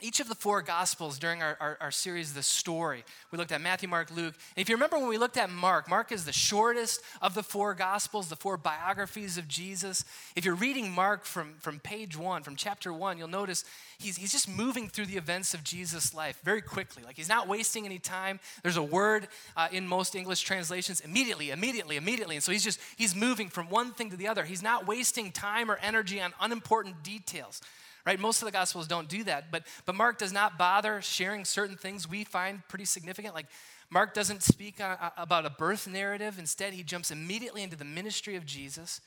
each 0.00 0.20
of 0.20 0.28
the 0.28 0.34
four 0.34 0.62
gospels 0.62 1.18
during 1.18 1.42
our, 1.42 1.56
our, 1.60 1.78
our, 1.80 1.90
series 1.90 2.32
the 2.32 2.42
story. 2.42 3.04
We 3.32 3.38
looked 3.38 3.50
at 3.50 3.60
matthew 3.60 3.88
mark 3.88 4.10
luke. 4.10 4.34
And 4.56 4.62
if 4.62 4.68
you 4.68 4.76
remember 4.76 4.98
when 4.98 5.08
we 5.08 5.18
looked 5.18 5.36
at 5.36 5.50
mark 5.50 5.88
mark 5.88 6.12
is 6.12 6.24
the 6.24 6.32
shortest 6.32 7.00
of 7.20 7.34
the 7.34 7.42
four 7.42 7.74
gospels 7.74 8.28
the 8.28 8.36
four 8.36 8.56
biographies 8.56 9.38
of 9.38 9.48
jesus. 9.48 10.04
If 10.36 10.44
you're 10.44 10.54
reading 10.54 10.90
mark 10.90 11.24
from, 11.24 11.54
from 11.58 11.80
page 11.80 12.16
one 12.16 12.42
from 12.42 12.54
chapter 12.54 12.92
one 12.92 13.18
you'll 13.18 13.28
notice 13.28 13.64
he's, 13.98 14.16
he's 14.16 14.30
just 14.30 14.48
moving 14.48 14.88
through 14.88 15.06
the 15.06 15.16
events 15.16 15.52
of 15.54 15.64
jesus 15.64 16.14
life 16.14 16.40
very 16.44 16.62
quickly. 16.62 17.02
Like 17.02 17.16
he's 17.16 17.28
not 17.28 17.48
wasting 17.48 17.84
any 17.84 17.98
time. 17.98 18.38
There's 18.62 18.76
a 18.76 18.82
word 18.82 19.28
uh, 19.56 19.68
in 19.72 19.86
most 19.86 20.14
english 20.14 20.42
translations 20.42 21.00
immediately 21.00 21.50
immediately 21.50 21.96
immediately. 21.96 22.36
And 22.36 22.44
so 22.44 22.52
he's 22.52 22.64
just 22.64 22.78
he's 22.96 23.16
moving 23.16 23.48
from 23.48 23.68
one 23.68 23.92
thing 23.92 24.10
to 24.10 24.16
the 24.16 24.28
other. 24.28 24.44
He's 24.44 24.62
not 24.62 24.86
wasting 24.86 25.32
time 25.32 25.70
or 25.70 25.78
energy 25.82 26.20
on 26.20 26.32
unimportant 26.40 27.02
details 27.02 27.60
right? 28.08 28.18
Most 28.18 28.40
of 28.40 28.46
the 28.46 28.52
Gospels 28.52 28.86
don't 28.86 29.06
do 29.06 29.22
that, 29.24 29.50
but, 29.50 29.64
but 29.84 29.94
Mark 29.94 30.16
does 30.16 30.32
not 30.32 30.56
bother 30.56 31.02
sharing 31.02 31.44
certain 31.44 31.76
things 31.76 32.08
we 32.08 32.24
find 32.24 32.66
pretty 32.66 32.86
significant. 32.86 33.34
Like, 33.34 33.48
Mark 33.90 34.14
doesn't 34.14 34.42
speak 34.42 34.80
uh, 34.80 34.96
uh, 34.98 35.10
about 35.18 35.44
a 35.44 35.50
birth 35.50 35.86
narrative. 35.86 36.38
Instead, 36.38 36.72
he 36.72 36.82
jumps 36.82 37.10
immediately 37.10 37.62
into 37.62 37.76
the 37.76 37.84
ministry 37.84 38.34
of 38.34 38.46
Jesus, 38.46 39.02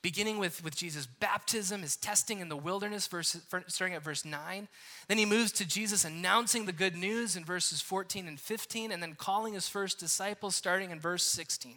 beginning 0.00 0.38
with, 0.38 0.64
with 0.64 0.74
Jesus' 0.74 1.04
baptism, 1.04 1.82
his 1.82 1.96
testing 1.96 2.40
in 2.40 2.48
the 2.48 2.56
wilderness, 2.56 3.06
verse, 3.06 3.36
starting 3.66 3.94
at 3.94 4.02
verse 4.02 4.24
9. 4.24 4.68
Then 5.08 5.18
he 5.18 5.26
moves 5.26 5.52
to 5.52 5.68
Jesus 5.68 6.06
announcing 6.06 6.64
the 6.64 6.72
good 6.72 6.96
news 6.96 7.36
in 7.36 7.44
verses 7.44 7.82
14 7.82 8.26
and 8.26 8.40
15, 8.40 8.90
and 8.90 9.02
then 9.02 9.16
calling 9.18 9.52
his 9.52 9.68
first 9.68 9.98
disciples, 9.98 10.56
starting 10.56 10.92
in 10.92 10.98
verse 10.98 11.24
16. 11.24 11.74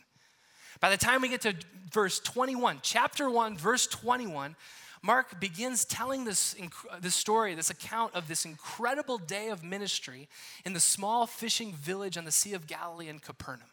By 0.80 0.90
the 0.90 0.98
time 0.98 1.20
we 1.20 1.28
get 1.28 1.42
to 1.42 1.56
verse 1.92 2.22
21, 2.22 2.80
chapter 2.84 3.30
1, 3.30 3.58
verse 3.58 3.86
21, 3.86 4.56
Mark 5.02 5.40
begins 5.40 5.86
telling 5.86 6.26
this, 6.26 6.56
this 7.00 7.16
story, 7.16 7.56
this 7.56 7.70
account 7.70 8.14
of 8.16 8.28
this 8.28 8.46
incredible 8.46 9.18
day 9.18 9.50
of 9.50 9.64
ministry 9.64 10.28
in 10.66 10.74
the 10.74 10.80
small 10.80 11.26
fishing 11.26 11.72
village 11.74 12.18
on 12.18 12.26
the 12.26 12.32
Sea 12.32 12.54
of 12.54 12.68
Galilee 12.68 13.08
in 13.08 13.20
Capernaum. 13.20 13.70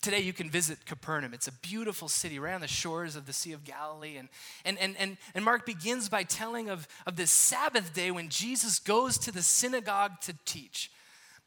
Today, 0.00 0.18
you 0.18 0.32
can 0.32 0.50
visit 0.50 0.84
Capernaum. 0.84 1.32
It's 1.32 1.46
a 1.46 1.52
beautiful 1.52 2.08
city 2.08 2.40
right 2.40 2.54
on 2.54 2.60
the 2.60 2.66
shores 2.66 3.14
of 3.14 3.24
the 3.24 3.32
Sea 3.32 3.52
of 3.52 3.62
Galilee. 3.62 4.16
And, 4.16 4.28
and, 4.64 4.76
and, 4.80 4.96
and, 4.98 5.16
and 5.32 5.44
Mark 5.44 5.64
begins 5.64 6.08
by 6.08 6.24
telling 6.24 6.68
of, 6.68 6.88
of 7.06 7.14
this 7.14 7.30
Sabbath 7.30 7.94
day 7.94 8.10
when 8.10 8.28
Jesus 8.28 8.80
goes 8.80 9.16
to 9.18 9.30
the 9.30 9.42
synagogue 9.42 10.20
to 10.22 10.34
teach. 10.44 10.90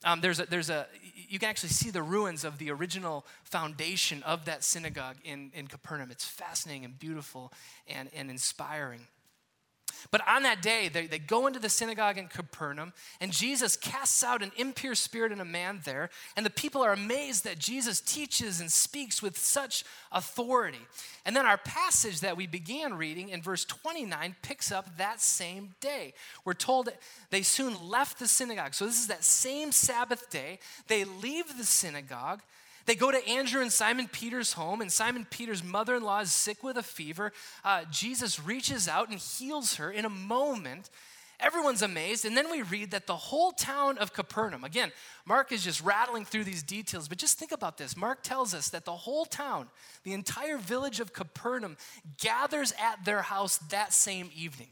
Um, 0.04 0.22
there's, 0.22 0.40
a, 0.40 0.46
there's 0.46 0.70
a, 0.70 0.86
you 1.30 1.40
can 1.40 1.50
actually 1.50 1.70
see 1.70 1.90
the 1.90 2.04
ruins 2.04 2.44
of 2.44 2.58
the 2.58 2.70
original 2.70 3.26
foundation 3.44 4.22
of 4.24 4.46
that 4.46 4.64
synagogue 4.64 5.16
in, 5.24 5.52
in 5.56 5.68
Capernaum. 5.68 6.12
It's 6.12 6.26
fascinating 6.26 6.86
and 6.86 7.00
beautiful 7.00 7.52
and, 7.88 8.10
and 8.16 8.30
inspiring. 8.30 9.08
But 10.12 10.28
on 10.28 10.44
that 10.44 10.62
day, 10.62 10.90
they, 10.90 11.08
they 11.08 11.20
go 11.20 11.48
into 11.48 11.60
the 11.60 11.70
synagogue 11.70 12.18
in 12.18 12.28
Capernaum, 12.28 12.94
and 13.20 13.32
Jesus 13.32 13.76
casts 13.76 14.24
out 14.24 14.42
an 14.42 14.52
impure 14.58 14.96
spirit 14.96 15.32
in 15.32 15.42
a 15.42 15.46
man 15.46 15.82
there. 15.84 16.10
And 16.36 16.46
the 16.46 16.52
people 16.52 16.82
are 16.84 16.94
amazed 16.94 17.44
that 17.44 17.60
Jesus 17.60 18.02
teaches 18.02 18.60
and 18.60 18.72
speaks 18.72 19.22
with 19.22 19.38
such 19.38 19.84
authority. 20.12 20.86
And 21.26 21.36
then 21.36 21.46
our 21.46 21.58
passage 21.58 22.20
that 22.22 22.38
we 22.38 22.48
began 22.48 22.94
reading 22.94 23.30
in 23.30 23.42
verse 23.42 23.66
29 23.66 24.36
picks 24.42 24.72
up 24.72 24.98
that 24.98 25.22
same 25.22 25.76
day. 25.80 26.14
We're 26.44 26.54
told 26.54 26.86
that 26.88 27.02
they 27.30 27.42
soon 27.42 27.76
left 27.90 28.20
the 28.20 28.28
synagogue. 28.28 28.74
So 28.74 28.86
this 28.86 29.00
is 29.00 29.08
that 29.08 29.24
same 29.24 29.72
Sabbath 29.72 30.30
day. 30.30 30.60
They 30.88 31.04
leave 31.04 31.58
the 31.58 31.64
synagogue. 31.64 32.42
They 32.86 32.96
go 32.96 33.12
to 33.12 33.28
Andrew 33.28 33.62
and 33.62 33.72
Simon 33.72 34.08
Peter's 34.08 34.54
home, 34.54 34.82
and 34.82 34.92
Simon 34.92 35.26
Peter's 35.30 35.64
mother 35.64 35.96
in 35.96 36.04
law 36.04 36.20
is 36.20 36.32
sick 36.32 36.64
with 36.64 36.78
a 36.78 36.84
fever. 36.84 37.32
Uh, 37.64 37.84
Jesus 37.90 38.40
reaches 38.40 38.88
out 38.88 39.10
and 39.10 39.20
heals 39.20 39.76
her 39.76 39.92
in 39.92 40.06
a 40.06 40.10
moment. 40.10 40.90
Everyone's 41.40 41.82
amazed. 41.82 42.26
And 42.26 42.38
then 42.38 42.50
we 42.50 42.62
read 42.62 42.92
that 42.92 43.08
the 43.08 43.16
whole 43.16 43.52
town 43.52 43.98
of 43.98 44.14
Capernaum, 44.14 44.64
again, 44.64 44.92
Mark 45.26 45.52
is 45.52 45.64
just 45.64 45.82
rattling 45.82 46.26
through 46.26 46.46
these 46.46 46.64
details, 46.64 47.08
but 47.08 47.18
just 47.18 47.38
think 47.38 47.52
about 47.52 47.78
this. 47.78 47.98
Mark 47.98 48.24
tells 48.24 48.54
us 48.54 48.70
that 48.70 48.86
the 48.86 48.94
whole 48.94 49.26
town, 49.26 49.68
the 50.04 50.14
entire 50.14 50.58
village 50.58 51.00
of 51.00 51.12
Capernaum, 51.12 51.78
gathers 52.20 52.74
at 52.80 53.04
their 53.04 53.24
house 53.24 53.58
that 53.70 53.92
same 53.92 54.30
evening, 54.36 54.70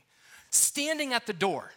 standing 0.52 1.14
at 1.14 1.26
the 1.26 1.34
door. 1.34 1.72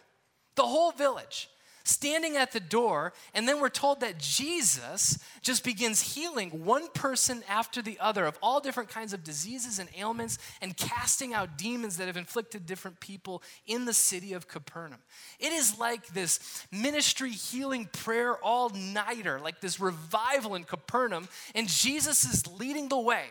The 0.55 0.63
whole 0.63 0.91
village 0.91 1.49
standing 1.87 2.35
at 2.35 2.51
the 2.51 2.59
door, 2.59 3.13
and 3.33 3.47
then 3.47 3.59
we're 3.59 3.69
told 3.69 4.01
that 4.01 4.17
Jesus 4.17 5.19
just 5.41 5.63
begins 5.63 6.13
healing 6.13 6.65
one 6.65 6.87
person 6.89 7.43
after 7.49 7.81
the 7.81 7.97
other 7.99 8.25
of 8.25 8.37
all 8.41 8.59
different 8.59 8.89
kinds 8.89 9.13
of 9.13 9.23
diseases 9.23 9.79
and 9.79 9.89
ailments 9.97 10.37
and 10.61 10.75
casting 10.75 11.33
out 11.33 11.57
demons 11.57 11.97
that 11.97 12.07
have 12.07 12.17
inflicted 12.17 12.65
different 12.65 12.99
people 12.99 13.41
in 13.65 13.85
the 13.85 13.93
city 13.93 14.33
of 14.33 14.47
Capernaum. 14.47 14.99
It 15.39 15.53
is 15.53 15.79
like 15.79 16.07
this 16.07 16.65
ministry 16.71 17.31
healing 17.31 17.89
prayer 17.91 18.35
all 18.35 18.69
nighter, 18.69 19.39
like 19.39 19.61
this 19.61 19.79
revival 19.79 20.55
in 20.55 20.63
Capernaum, 20.63 21.29
and 21.55 21.67
Jesus 21.67 22.25
is 22.25 22.45
leading 22.59 22.89
the 22.89 22.99
way. 22.99 23.25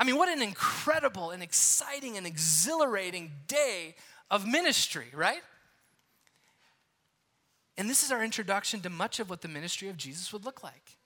I 0.00 0.04
mean, 0.04 0.16
what 0.16 0.28
an 0.28 0.42
incredible 0.42 1.30
and 1.30 1.42
exciting 1.42 2.16
and 2.16 2.26
exhilarating 2.26 3.32
day 3.48 3.96
of 4.30 4.46
ministry, 4.46 5.06
right? 5.12 5.40
And 7.78 7.88
this 7.88 8.02
is 8.02 8.10
our 8.10 8.24
introduction 8.24 8.80
to 8.80 8.90
much 8.90 9.20
of 9.20 9.30
what 9.30 9.40
the 9.40 9.48
ministry 9.48 9.88
of 9.88 9.96
Jesus 9.96 10.32
would 10.32 10.44
look 10.44 10.64
like. 10.64 10.96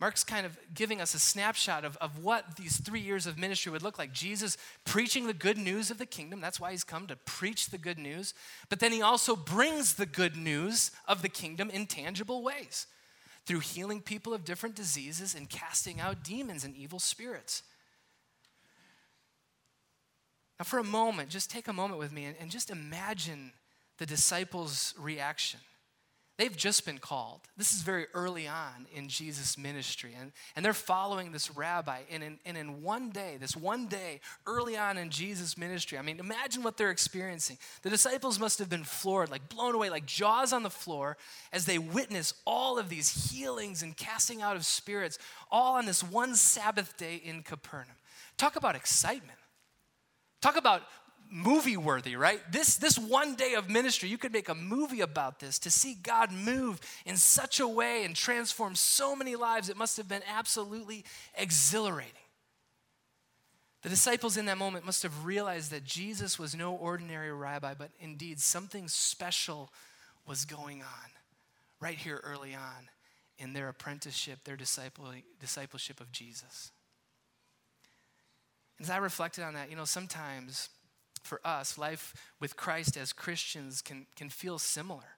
Mark's 0.00 0.24
kind 0.24 0.46
of 0.46 0.58
giving 0.74 1.00
us 1.00 1.14
a 1.14 1.18
snapshot 1.18 1.84
of, 1.84 1.96
of 1.98 2.24
what 2.24 2.56
these 2.56 2.78
three 2.78 2.98
years 2.98 3.26
of 3.26 3.38
ministry 3.38 3.70
would 3.70 3.82
look 3.82 3.98
like. 3.98 4.10
Jesus 4.10 4.56
preaching 4.84 5.26
the 5.26 5.34
good 5.34 5.58
news 5.58 5.92
of 5.92 5.98
the 5.98 6.06
kingdom. 6.06 6.40
That's 6.40 6.58
why 6.58 6.72
he's 6.72 6.82
come 6.82 7.06
to 7.06 7.14
preach 7.14 7.68
the 7.68 7.78
good 7.78 7.98
news. 7.98 8.34
But 8.68 8.80
then 8.80 8.90
he 8.90 9.02
also 9.02 9.36
brings 9.36 9.94
the 9.94 10.06
good 10.06 10.34
news 10.34 10.90
of 11.06 11.22
the 11.22 11.28
kingdom 11.28 11.70
in 11.70 11.86
tangible 11.86 12.42
ways 12.42 12.86
through 13.46 13.60
healing 13.60 14.00
people 14.00 14.32
of 14.32 14.44
different 14.44 14.74
diseases 14.74 15.34
and 15.34 15.48
casting 15.48 16.00
out 16.00 16.24
demons 16.24 16.64
and 16.64 16.74
evil 16.74 16.98
spirits. 16.98 17.62
Now, 20.58 20.64
for 20.64 20.78
a 20.78 20.84
moment, 20.84 21.28
just 21.28 21.50
take 21.50 21.68
a 21.68 21.72
moment 21.72 22.00
with 22.00 22.12
me 22.12 22.24
and, 22.24 22.36
and 22.40 22.50
just 22.50 22.70
imagine 22.70 23.52
the 23.98 24.06
disciples' 24.06 24.94
reaction. 24.98 25.60
They've 26.42 26.56
just 26.56 26.84
been 26.84 26.98
called. 26.98 27.42
This 27.56 27.72
is 27.72 27.82
very 27.82 28.06
early 28.14 28.48
on 28.48 28.88
in 28.92 29.06
Jesus' 29.06 29.56
ministry. 29.56 30.16
And, 30.20 30.32
and 30.56 30.64
they're 30.64 30.72
following 30.72 31.30
this 31.30 31.54
rabbi. 31.56 32.00
And 32.10 32.24
in, 32.24 32.40
and 32.44 32.56
in 32.56 32.82
one 32.82 33.10
day, 33.10 33.36
this 33.38 33.56
one 33.56 33.86
day, 33.86 34.18
early 34.44 34.76
on 34.76 34.98
in 34.98 35.10
Jesus' 35.10 35.56
ministry, 35.56 35.98
I 35.98 36.02
mean, 36.02 36.18
imagine 36.18 36.64
what 36.64 36.76
they're 36.76 36.90
experiencing. 36.90 37.58
The 37.82 37.90
disciples 37.90 38.40
must 38.40 38.58
have 38.58 38.68
been 38.68 38.82
floored, 38.82 39.30
like 39.30 39.48
blown 39.48 39.76
away, 39.76 39.88
like 39.88 40.04
jaws 40.04 40.52
on 40.52 40.64
the 40.64 40.68
floor, 40.68 41.16
as 41.52 41.64
they 41.64 41.78
witness 41.78 42.34
all 42.44 42.76
of 42.76 42.88
these 42.88 43.30
healings 43.30 43.84
and 43.84 43.96
casting 43.96 44.42
out 44.42 44.56
of 44.56 44.66
spirits, 44.66 45.20
all 45.48 45.76
on 45.76 45.86
this 45.86 46.02
one 46.02 46.34
Sabbath 46.34 46.96
day 46.96 47.22
in 47.24 47.44
Capernaum. 47.44 47.94
Talk 48.36 48.56
about 48.56 48.74
excitement. 48.74 49.38
Talk 50.40 50.56
about 50.56 50.82
movie 51.32 51.78
worthy, 51.78 52.14
right? 52.14 52.40
This, 52.52 52.76
this 52.76 52.98
one 52.98 53.34
day 53.34 53.54
of 53.54 53.70
ministry, 53.70 54.08
you 54.08 54.18
could 54.18 54.32
make 54.32 54.50
a 54.50 54.54
movie 54.54 55.00
about 55.00 55.40
this 55.40 55.58
to 55.60 55.70
see 55.70 55.94
God 55.94 56.30
move 56.30 56.78
in 57.06 57.16
such 57.16 57.58
a 57.58 57.66
way 57.66 58.04
and 58.04 58.14
transform 58.14 58.74
so 58.74 59.16
many 59.16 59.34
lives. 59.34 59.70
It 59.70 59.76
must 59.76 59.96
have 59.96 60.08
been 60.08 60.22
absolutely 60.28 61.04
exhilarating. 61.34 62.12
The 63.82 63.88
disciples 63.88 64.36
in 64.36 64.46
that 64.46 64.58
moment 64.58 64.84
must 64.84 65.02
have 65.02 65.24
realized 65.24 65.70
that 65.72 65.84
Jesus 65.84 66.38
was 66.38 66.54
no 66.54 66.74
ordinary 66.74 67.32
rabbi, 67.32 67.74
but 67.74 67.90
indeed 67.98 68.38
something 68.38 68.86
special 68.86 69.72
was 70.26 70.44
going 70.44 70.82
on 70.82 71.10
right 71.80 71.98
here 71.98 72.20
early 72.22 72.54
on 72.54 72.88
in 73.38 73.54
their 73.54 73.68
apprenticeship, 73.68 74.44
their 74.44 74.56
discipleship 74.56 76.00
of 76.00 76.12
Jesus. 76.12 76.70
As 78.80 78.90
I 78.90 78.98
reflected 78.98 79.42
on 79.42 79.54
that, 79.54 79.70
you 79.70 79.76
know, 79.76 79.84
sometimes 79.84 80.68
for 81.22 81.40
us, 81.44 81.78
life 81.78 82.14
with 82.40 82.56
Christ 82.56 82.96
as 82.96 83.12
Christians 83.12 83.82
can, 83.82 84.06
can 84.16 84.28
feel 84.28 84.58
similar. 84.58 85.16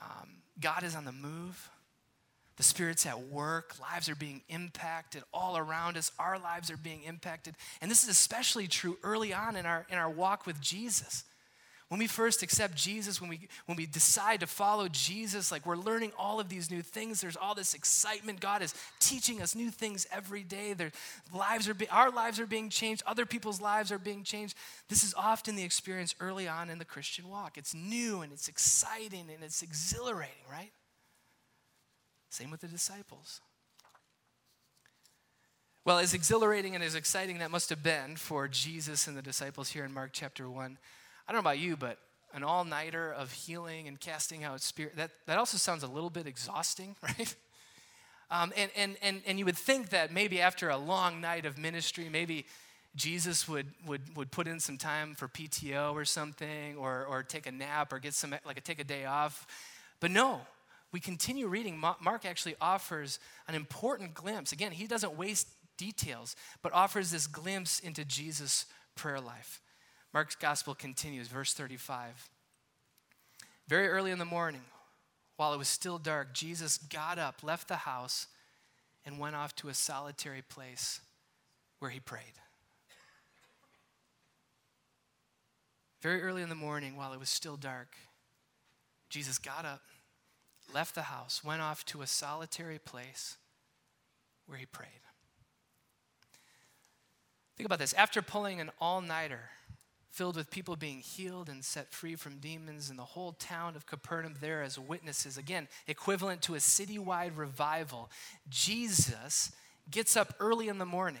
Um, 0.00 0.42
God 0.60 0.82
is 0.82 0.94
on 0.94 1.04
the 1.04 1.12
move. 1.12 1.70
The 2.56 2.62
Spirit's 2.62 3.04
at 3.04 3.20
work. 3.28 3.74
Lives 3.80 4.08
are 4.08 4.14
being 4.14 4.42
impacted 4.48 5.22
all 5.32 5.56
around 5.58 5.96
us. 5.96 6.10
Our 6.18 6.38
lives 6.38 6.70
are 6.70 6.76
being 6.76 7.02
impacted. 7.02 7.54
And 7.80 7.90
this 7.90 8.02
is 8.02 8.08
especially 8.08 8.66
true 8.66 8.98
early 9.02 9.34
on 9.34 9.56
in 9.56 9.66
our, 9.66 9.86
in 9.90 9.98
our 9.98 10.10
walk 10.10 10.46
with 10.46 10.60
Jesus. 10.60 11.24
When 11.88 12.00
we 12.00 12.08
first 12.08 12.42
accept 12.42 12.74
Jesus, 12.74 13.20
when 13.20 13.30
we, 13.30 13.48
when 13.66 13.76
we 13.76 13.86
decide 13.86 14.40
to 14.40 14.46
follow 14.48 14.88
Jesus, 14.88 15.52
like 15.52 15.64
we're 15.64 15.76
learning 15.76 16.10
all 16.18 16.40
of 16.40 16.48
these 16.48 16.68
new 16.68 16.82
things, 16.82 17.20
there's 17.20 17.36
all 17.36 17.54
this 17.54 17.74
excitement. 17.74 18.40
God 18.40 18.60
is 18.60 18.74
teaching 18.98 19.40
us 19.40 19.54
new 19.54 19.70
things 19.70 20.04
every 20.10 20.42
day. 20.42 20.72
Their 20.72 20.90
lives 21.32 21.68
are 21.68 21.74
be, 21.74 21.88
our 21.88 22.10
lives 22.10 22.40
are 22.40 22.46
being 22.46 22.70
changed, 22.70 23.04
other 23.06 23.24
people's 23.24 23.60
lives 23.60 23.92
are 23.92 24.00
being 24.00 24.24
changed. 24.24 24.56
This 24.88 25.04
is 25.04 25.14
often 25.16 25.54
the 25.54 25.62
experience 25.62 26.16
early 26.18 26.48
on 26.48 26.70
in 26.70 26.78
the 26.78 26.84
Christian 26.84 27.28
walk. 27.28 27.56
It's 27.56 27.72
new 27.72 28.20
and 28.20 28.32
it's 28.32 28.48
exciting 28.48 29.26
and 29.32 29.44
it's 29.44 29.62
exhilarating, 29.62 30.34
right? 30.50 30.72
Same 32.30 32.50
with 32.50 32.62
the 32.62 32.68
disciples. 32.68 33.40
Well, 35.84 35.98
as 35.98 36.14
exhilarating 36.14 36.74
and 36.74 36.82
as 36.82 36.96
exciting 36.96 37.38
that 37.38 37.52
must 37.52 37.70
have 37.70 37.84
been 37.84 38.16
for 38.16 38.48
Jesus 38.48 39.06
and 39.06 39.16
the 39.16 39.22
disciples 39.22 39.68
here 39.68 39.84
in 39.84 39.94
Mark 39.94 40.10
chapter 40.12 40.50
1, 40.50 40.78
I 41.26 41.32
don't 41.32 41.42
know 41.42 41.48
about 41.50 41.58
you, 41.58 41.76
but 41.76 41.98
an 42.32 42.42
all 42.42 42.64
nighter 42.64 43.12
of 43.12 43.32
healing 43.32 43.88
and 43.88 43.98
casting 43.98 44.44
out 44.44 44.60
spirit, 44.60 44.96
that, 44.96 45.10
that 45.26 45.38
also 45.38 45.56
sounds 45.56 45.82
a 45.82 45.86
little 45.88 46.10
bit 46.10 46.26
exhausting, 46.26 46.96
right? 47.02 47.34
Um, 48.30 48.52
and, 48.56 48.70
and, 48.76 48.96
and, 49.02 49.22
and 49.26 49.38
you 49.38 49.44
would 49.44 49.56
think 49.56 49.90
that 49.90 50.12
maybe 50.12 50.40
after 50.40 50.68
a 50.68 50.76
long 50.76 51.20
night 51.20 51.46
of 51.46 51.58
ministry, 51.58 52.08
maybe 52.10 52.46
Jesus 52.94 53.48
would, 53.48 53.66
would, 53.86 54.16
would 54.16 54.30
put 54.30 54.48
in 54.48 54.58
some 54.58 54.78
time 54.78 55.14
for 55.14 55.28
PTO 55.28 55.92
or 55.94 56.04
something, 56.04 56.76
or, 56.76 57.04
or 57.06 57.22
take 57.22 57.46
a 57.46 57.52
nap 57.52 57.92
or 57.92 57.98
get 57.98 58.14
some, 58.14 58.34
like 58.44 58.62
take 58.64 58.80
a 58.80 58.84
day 58.84 59.04
off. 59.04 59.46
But 60.00 60.10
no, 60.10 60.40
we 60.92 61.00
continue 61.00 61.46
reading. 61.46 61.78
Mark 61.78 62.24
actually 62.24 62.56
offers 62.60 63.18
an 63.48 63.54
important 63.54 64.14
glimpse. 64.14 64.52
Again, 64.52 64.72
he 64.72 64.86
doesn't 64.86 65.16
waste 65.16 65.48
details, 65.76 66.36
but 66.62 66.72
offers 66.72 67.10
this 67.10 67.26
glimpse 67.26 67.80
into 67.80 68.04
Jesus' 68.04 68.64
prayer 68.94 69.20
life. 69.20 69.60
Mark's 70.16 70.34
gospel 70.34 70.74
continues, 70.74 71.28
verse 71.28 71.52
35. 71.52 72.30
Very 73.68 73.88
early 73.88 74.10
in 74.10 74.18
the 74.18 74.24
morning, 74.24 74.62
while 75.36 75.52
it 75.52 75.58
was 75.58 75.68
still 75.68 75.98
dark, 75.98 76.32
Jesus 76.32 76.78
got 76.78 77.18
up, 77.18 77.42
left 77.42 77.68
the 77.68 77.76
house, 77.76 78.26
and 79.04 79.18
went 79.18 79.36
off 79.36 79.54
to 79.56 79.68
a 79.68 79.74
solitary 79.74 80.40
place 80.40 81.02
where 81.80 81.90
he 81.90 82.00
prayed. 82.00 82.40
Very 86.00 86.22
early 86.22 86.40
in 86.40 86.48
the 86.48 86.54
morning, 86.54 86.96
while 86.96 87.12
it 87.12 87.20
was 87.20 87.28
still 87.28 87.58
dark, 87.58 87.94
Jesus 89.10 89.36
got 89.36 89.66
up, 89.66 89.82
left 90.72 90.94
the 90.94 91.02
house, 91.02 91.44
went 91.44 91.60
off 91.60 91.84
to 91.84 92.00
a 92.00 92.06
solitary 92.06 92.78
place 92.78 93.36
where 94.46 94.56
he 94.56 94.64
prayed. 94.64 94.88
Think 97.58 97.66
about 97.66 97.80
this. 97.80 97.92
After 97.92 98.22
pulling 98.22 98.62
an 98.62 98.70
all 98.80 99.02
nighter, 99.02 99.50
filled 100.16 100.36
with 100.36 100.50
people 100.50 100.76
being 100.76 101.00
healed 101.00 101.50
and 101.50 101.62
set 101.62 101.92
free 101.92 102.16
from 102.16 102.38
demons, 102.38 102.88
and 102.88 102.98
the 102.98 103.04
whole 103.04 103.32
town 103.32 103.76
of 103.76 103.84
Capernaum 103.84 104.34
there 104.40 104.62
as 104.62 104.78
witnesses. 104.78 105.36
Again, 105.36 105.68
equivalent 105.86 106.40
to 106.42 106.54
a 106.54 106.58
citywide 106.58 107.36
revival. 107.36 108.08
Jesus 108.48 109.52
gets 109.90 110.16
up 110.16 110.34
early 110.40 110.68
in 110.68 110.78
the 110.78 110.86
morning. 110.86 111.20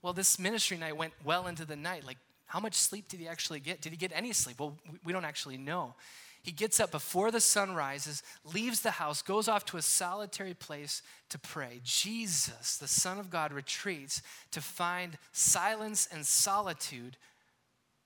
Well, 0.00 0.14
this 0.14 0.38
ministry 0.38 0.78
night 0.78 0.96
went 0.96 1.12
well 1.22 1.48
into 1.48 1.66
the 1.66 1.76
night. 1.76 2.06
Like, 2.06 2.16
how 2.46 2.60
much 2.60 2.74
sleep 2.74 3.08
did 3.08 3.20
he 3.20 3.28
actually 3.28 3.60
get? 3.60 3.82
Did 3.82 3.92
he 3.92 3.98
get 3.98 4.12
any 4.14 4.32
sleep? 4.32 4.58
Well, 4.58 4.78
we 5.04 5.12
don't 5.12 5.26
actually 5.26 5.58
know. 5.58 5.94
He 6.40 6.52
gets 6.52 6.80
up 6.80 6.92
before 6.92 7.30
the 7.30 7.40
sun 7.42 7.74
rises, 7.74 8.22
leaves 8.54 8.80
the 8.80 8.92
house, 8.92 9.20
goes 9.20 9.48
off 9.48 9.66
to 9.66 9.76
a 9.76 9.82
solitary 9.82 10.54
place 10.54 11.02
to 11.28 11.38
pray. 11.38 11.80
Jesus, 11.84 12.78
the 12.78 12.88
Son 12.88 13.18
of 13.18 13.28
God, 13.28 13.52
retreats 13.52 14.22
to 14.52 14.62
find 14.62 15.18
silence 15.32 16.08
and 16.10 16.24
solitude 16.24 17.18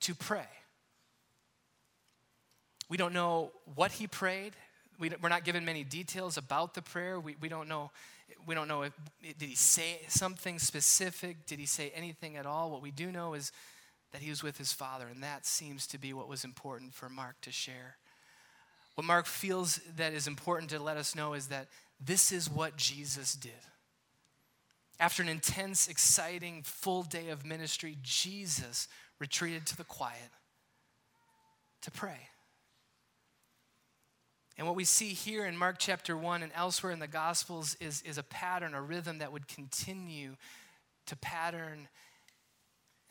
to 0.02 0.14
pray. 0.14 0.47
We 2.88 2.97
don't 2.97 3.14
know 3.14 3.52
what 3.75 3.92
he 3.92 4.06
prayed. 4.06 4.52
We, 4.99 5.11
are 5.11 5.28
not 5.28 5.44
given 5.44 5.64
many 5.64 5.82
details 5.82 6.37
about 6.37 6.75
the 6.75 6.82
prayer. 6.82 7.18
We, 7.18 7.37
we 7.40 7.49
don't 7.49 7.68
know. 7.68 7.90
We 8.47 8.54
don't 8.54 8.68
know 8.68 8.82
if, 8.82 8.92
did 9.23 9.49
he 9.49 9.54
say 9.54 10.00
something 10.09 10.59
specific? 10.59 11.47
Did 11.47 11.59
he 11.59 11.66
say 11.66 11.90
anything 11.94 12.37
at 12.37 12.47
all? 12.47 12.71
What 12.71 12.82
we 12.82 12.90
do 12.90 13.11
know 13.11 13.35
is 13.35 13.52
that 14.12 14.21
he 14.21 14.30
was 14.30 14.42
with 14.42 14.59
his 14.59 14.73
father, 14.73 15.06
and 15.06 15.23
that 15.23 15.47
seems 15.47 15.87
to 15.88 15.99
be 15.99 16.12
what 16.12 16.28
was 16.28 16.44
important 16.44 16.92
for 16.92 17.09
Mark 17.09 17.40
to 17.42 17.50
share. 17.50 17.97
What 18.94 19.06
Mark 19.06 19.26
feels 19.26 19.80
that 19.97 20.12
is 20.12 20.26
important 20.26 20.71
to 20.71 20.78
let 20.78 20.97
us 20.97 21.14
know 21.14 21.32
is 21.32 21.47
that 21.49 21.68
this 22.04 22.30
is 22.30 22.50
what 22.50 22.76
Jesus 22.76 23.35
did. 23.35 23.52
After 25.00 25.22
an 25.22 25.29
intense, 25.29 25.88
exciting, 25.88 26.62
full 26.62 27.03
day 27.03 27.31
of 27.31 27.44
ministry, 27.44 27.96
Jesus 28.03 28.87
retreated 29.22 29.64
to 29.64 29.76
the 29.76 29.85
quiet 29.85 30.30
to 31.80 31.92
pray. 31.92 32.28
And 34.58 34.66
what 34.66 34.74
we 34.74 34.82
see 34.82 35.11
here 35.11 35.46
in 35.46 35.56
Mark 35.56 35.76
chapter 35.78 36.16
1 36.16 36.42
and 36.42 36.50
elsewhere 36.56 36.92
in 36.92 36.98
the 36.98 37.06
Gospels 37.06 37.76
is, 37.80 38.02
is 38.02 38.18
a 38.18 38.24
pattern, 38.24 38.74
a 38.74 38.82
rhythm 38.82 39.18
that 39.18 39.32
would 39.32 39.46
continue 39.46 40.35
to 41.06 41.16
pattern 41.16 41.87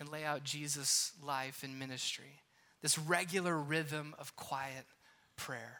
and 0.02 0.12
lay 0.12 0.26
out 0.26 0.44
Jesus' 0.44 1.14
life 1.24 1.64
and 1.64 1.80
ministry. 1.80 2.42
This 2.82 3.00
regular 3.00 3.58
rhythm 3.58 4.14
of 4.20 4.36
quiet 4.36 4.86
prayer. 5.38 5.80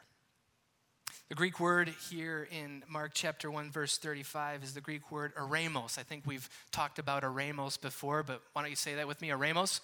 The 1.28 1.34
Greek 1.34 1.60
word 1.60 1.92
here 2.10 2.48
in 2.50 2.84
Mark 2.88 3.12
chapter 3.12 3.50
1, 3.50 3.70
verse 3.70 3.98
35 3.98 4.64
is 4.64 4.72
the 4.72 4.80
Greek 4.80 5.10
word 5.12 5.34
eremos. 5.34 5.98
I 5.98 6.04
think 6.04 6.24
we've 6.24 6.48
talked 6.70 6.98
about 6.98 7.22
eremos 7.22 7.78
before, 7.78 8.22
but 8.22 8.40
why 8.54 8.62
don't 8.62 8.70
you 8.70 8.76
say 8.76 8.94
that 8.94 9.06
with 9.06 9.20
me? 9.20 9.28
Eremos? 9.28 9.80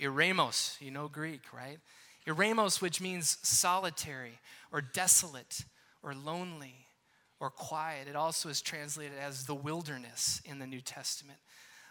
Eremos, 0.00 0.80
you 0.80 0.90
know 0.90 1.08
Greek, 1.08 1.42
right? 1.52 1.78
Eremos, 2.26 2.80
which 2.80 3.00
means 3.00 3.38
solitary 3.42 4.38
or 4.72 4.80
desolate 4.80 5.64
or 6.02 6.14
lonely 6.14 6.86
or 7.40 7.50
quiet. 7.50 8.08
It 8.08 8.16
also 8.16 8.48
is 8.48 8.60
translated 8.60 9.18
as 9.18 9.46
the 9.46 9.54
wilderness 9.54 10.40
in 10.44 10.58
the 10.58 10.66
New 10.66 10.80
Testament. 10.80 11.38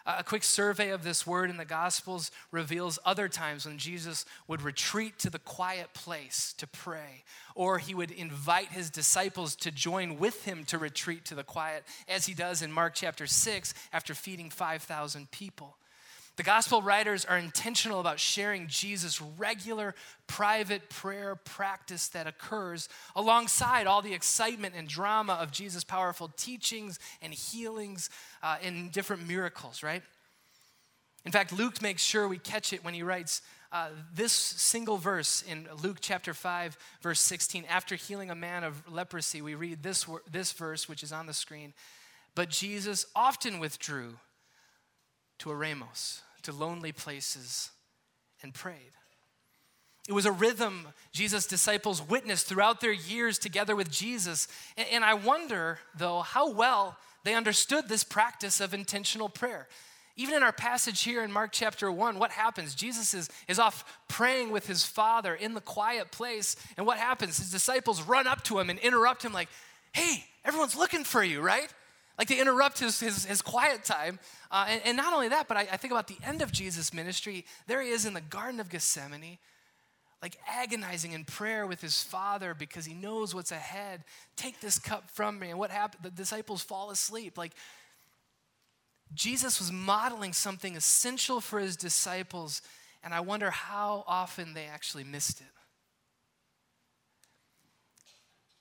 A 0.08 0.22
quick 0.22 0.44
survey 0.44 0.90
of 0.90 1.02
this 1.02 1.26
word 1.26 1.50
in 1.50 1.56
the 1.56 1.64
Gospels 1.64 2.30
reveals 2.52 2.96
other 3.04 3.28
times 3.28 3.66
when 3.66 3.76
Jesus 3.76 4.24
would 4.46 4.62
retreat 4.62 5.18
to 5.18 5.30
the 5.30 5.40
quiet 5.40 5.94
place 5.94 6.54
to 6.58 6.66
pray, 6.68 7.24
or 7.56 7.78
he 7.78 7.92
would 7.92 8.12
invite 8.12 8.68
his 8.68 8.88
disciples 8.88 9.56
to 9.56 9.72
join 9.72 10.16
with 10.20 10.44
him 10.44 10.62
to 10.66 10.78
retreat 10.78 11.24
to 11.24 11.34
the 11.34 11.42
quiet, 11.42 11.82
as 12.06 12.26
he 12.26 12.34
does 12.34 12.62
in 12.62 12.70
Mark 12.70 12.94
chapter 12.94 13.26
6 13.26 13.74
after 13.92 14.14
feeding 14.14 14.48
5,000 14.48 15.28
people. 15.32 15.76
The 16.36 16.42
gospel 16.42 16.82
writers 16.82 17.24
are 17.24 17.38
intentional 17.38 17.98
about 17.98 18.20
sharing 18.20 18.66
Jesus' 18.66 19.22
regular 19.22 19.94
private 20.26 20.90
prayer 20.90 21.34
practice 21.34 22.08
that 22.08 22.26
occurs 22.26 22.90
alongside 23.14 23.86
all 23.86 24.02
the 24.02 24.12
excitement 24.12 24.74
and 24.76 24.86
drama 24.86 25.32
of 25.34 25.50
Jesus' 25.50 25.82
powerful 25.82 26.30
teachings 26.36 26.98
and 27.22 27.32
healings 27.32 28.10
uh, 28.42 28.58
different 28.92 29.26
miracles, 29.26 29.82
right? 29.82 30.02
In 31.24 31.32
fact, 31.32 31.52
Luke 31.52 31.80
makes 31.80 32.02
sure 32.02 32.28
we 32.28 32.38
catch 32.38 32.74
it 32.74 32.84
when 32.84 32.92
he 32.92 33.02
writes 33.02 33.40
uh, 33.72 33.88
this 34.14 34.32
single 34.32 34.98
verse 34.98 35.42
in 35.42 35.66
Luke 35.82 35.98
chapter 36.00 36.34
5, 36.34 36.76
verse 37.00 37.20
16. 37.20 37.64
After 37.68 37.94
healing 37.96 38.30
a 38.30 38.34
man 38.34 38.62
of 38.62 38.92
leprosy, 38.92 39.40
we 39.40 39.54
read 39.54 39.82
this, 39.82 40.06
this 40.30 40.52
verse, 40.52 40.86
which 40.86 41.02
is 41.02 41.12
on 41.12 41.26
the 41.26 41.34
screen. 41.34 41.72
But 42.34 42.50
Jesus 42.50 43.06
often 43.16 43.58
withdrew 43.58 44.18
to 45.38 45.48
Eremos 45.48 46.20
to 46.46 46.52
lonely 46.52 46.92
places 46.92 47.70
and 48.42 48.54
prayed. 48.54 48.92
It 50.08 50.12
was 50.12 50.26
a 50.26 50.32
rhythm 50.32 50.88
Jesus' 51.12 51.46
disciples 51.46 52.00
witnessed 52.00 52.46
throughout 52.46 52.80
their 52.80 52.92
years 52.92 53.38
together 53.38 53.74
with 53.74 53.90
Jesus. 53.90 54.46
And 54.76 55.04
I 55.04 55.14
wonder, 55.14 55.80
though, 55.98 56.20
how 56.20 56.50
well 56.50 56.96
they 57.24 57.34
understood 57.34 57.88
this 57.88 58.04
practice 58.04 58.60
of 58.60 58.72
intentional 58.72 59.28
prayer. 59.28 59.66
Even 60.14 60.36
in 60.36 60.42
our 60.44 60.52
passage 60.52 61.02
here 61.02 61.24
in 61.24 61.32
Mark 61.32 61.50
chapter 61.52 61.90
1, 61.90 62.18
what 62.18 62.30
happens? 62.30 62.74
Jesus 62.74 63.12
is, 63.12 63.28
is 63.48 63.58
off 63.58 63.98
praying 64.08 64.50
with 64.50 64.66
his 64.66 64.84
Father 64.84 65.34
in 65.34 65.54
the 65.54 65.60
quiet 65.60 66.12
place. 66.12 66.56
And 66.76 66.86
what 66.86 66.98
happens? 66.98 67.38
His 67.38 67.50
disciples 67.50 68.00
run 68.00 68.26
up 68.28 68.44
to 68.44 68.58
him 68.60 68.70
and 68.70 68.78
interrupt 68.78 69.24
him, 69.24 69.32
like, 69.32 69.48
hey, 69.92 70.24
everyone's 70.44 70.76
looking 70.76 71.02
for 71.02 71.22
you, 71.22 71.40
right? 71.40 71.68
Like 72.18 72.28
they 72.28 72.40
interrupt 72.40 72.78
his, 72.78 72.98
his, 72.98 73.24
his 73.26 73.42
quiet 73.42 73.84
time. 73.84 74.18
Uh, 74.50 74.66
and, 74.68 74.82
and, 74.84 74.96
not 74.96 75.12
only 75.12 75.28
that, 75.28 75.48
but 75.48 75.56
I, 75.56 75.68
I 75.72 75.76
think 75.76 75.92
about 75.92 76.08
the 76.08 76.16
end 76.24 76.40
of 76.40 76.50
Jesus' 76.50 76.94
ministry. 76.94 77.44
There 77.66 77.82
he 77.82 77.90
is 77.90 78.06
in 78.06 78.14
the 78.14 78.22
Garden 78.22 78.58
of 78.58 78.70
Gethsemane, 78.70 79.38
like 80.22 80.38
agonizing 80.48 81.12
in 81.12 81.24
prayer 81.24 81.66
with 81.66 81.82
his 81.82 82.02
father 82.02 82.54
because 82.54 82.86
he 82.86 82.94
knows 82.94 83.34
what's 83.34 83.52
ahead. 83.52 84.04
Take 84.34 84.60
this 84.60 84.78
cup 84.78 85.10
from 85.10 85.38
me. 85.38 85.50
And 85.50 85.58
what 85.58 85.70
happened? 85.70 86.04
The 86.04 86.10
disciples 86.10 86.62
fall 86.62 86.90
asleep. 86.90 87.36
Like 87.36 87.52
Jesus 89.14 89.58
was 89.58 89.70
modeling 89.70 90.32
something 90.32 90.74
essential 90.74 91.40
for 91.40 91.60
his 91.60 91.76
disciples, 91.76 92.62
and 93.04 93.12
I 93.12 93.20
wonder 93.20 93.50
how 93.50 94.04
often 94.06 94.54
they 94.54 94.64
actually 94.66 95.04
missed 95.04 95.40
it. 95.40 95.46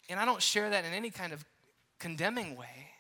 And 0.10 0.20
I 0.20 0.26
don't 0.26 0.42
share 0.42 0.70
that 0.70 0.86
in 0.86 0.94
any 0.94 1.10
kind 1.10 1.34
of 1.34 1.44
condemning 2.00 2.56
way. 2.56 2.95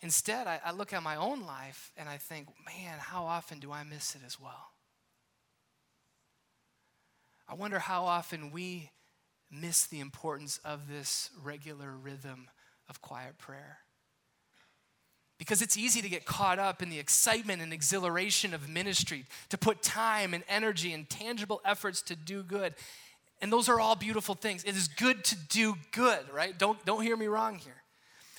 Instead, 0.00 0.46
I, 0.46 0.60
I 0.64 0.72
look 0.72 0.92
at 0.92 1.02
my 1.02 1.16
own 1.16 1.44
life 1.44 1.92
and 1.96 2.08
I 2.08 2.18
think, 2.18 2.48
man, 2.64 2.98
how 2.98 3.24
often 3.24 3.58
do 3.58 3.72
I 3.72 3.82
miss 3.82 4.14
it 4.14 4.22
as 4.24 4.38
well? 4.38 4.72
I 7.48 7.54
wonder 7.54 7.78
how 7.78 8.04
often 8.04 8.50
we 8.50 8.90
miss 9.50 9.86
the 9.86 10.00
importance 10.00 10.60
of 10.64 10.88
this 10.88 11.30
regular 11.42 11.90
rhythm 11.90 12.48
of 12.88 13.00
quiet 13.00 13.38
prayer. 13.38 13.78
Because 15.38 15.62
it's 15.62 15.76
easy 15.76 16.02
to 16.02 16.08
get 16.08 16.26
caught 16.26 16.58
up 16.58 16.82
in 16.82 16.90
the 16.90 16.98
excitement 16.98 17.62
and 17.62 17.72
exhilaration 17.72 18.52
of 18.52 18.68
ministry, 18.68 19.24
to 19.48 19.58
put 19.58 19.82
time 19.82 20.34
and 20.34 20.44
energy 20.48 20.92
and 20.92 21.08
tangible 21.08 21.60
efforts 21.64 22.02
to 22.02 22.16
do 22.16 22.42
good. 22.42 22.74
And 23.40 23.52
those 23.52 23.68
are 23.68 23.80
all 23.80 23.94
beautiful 23.94 24.34
things. 24.34 24.64
It 24.64 24.76
is 24.76 24.88
good 24.88 25.24
to 25.24 25.36
do 25.36 25.74
good, 25.92 26.28
right? 26.32 26.58
Don't, 26.58 26.84
don't 26.84 27.02
hear 27.02 27.16
me 27.16 27.26
wrong 27.26 27.56
here. 27.56 27.82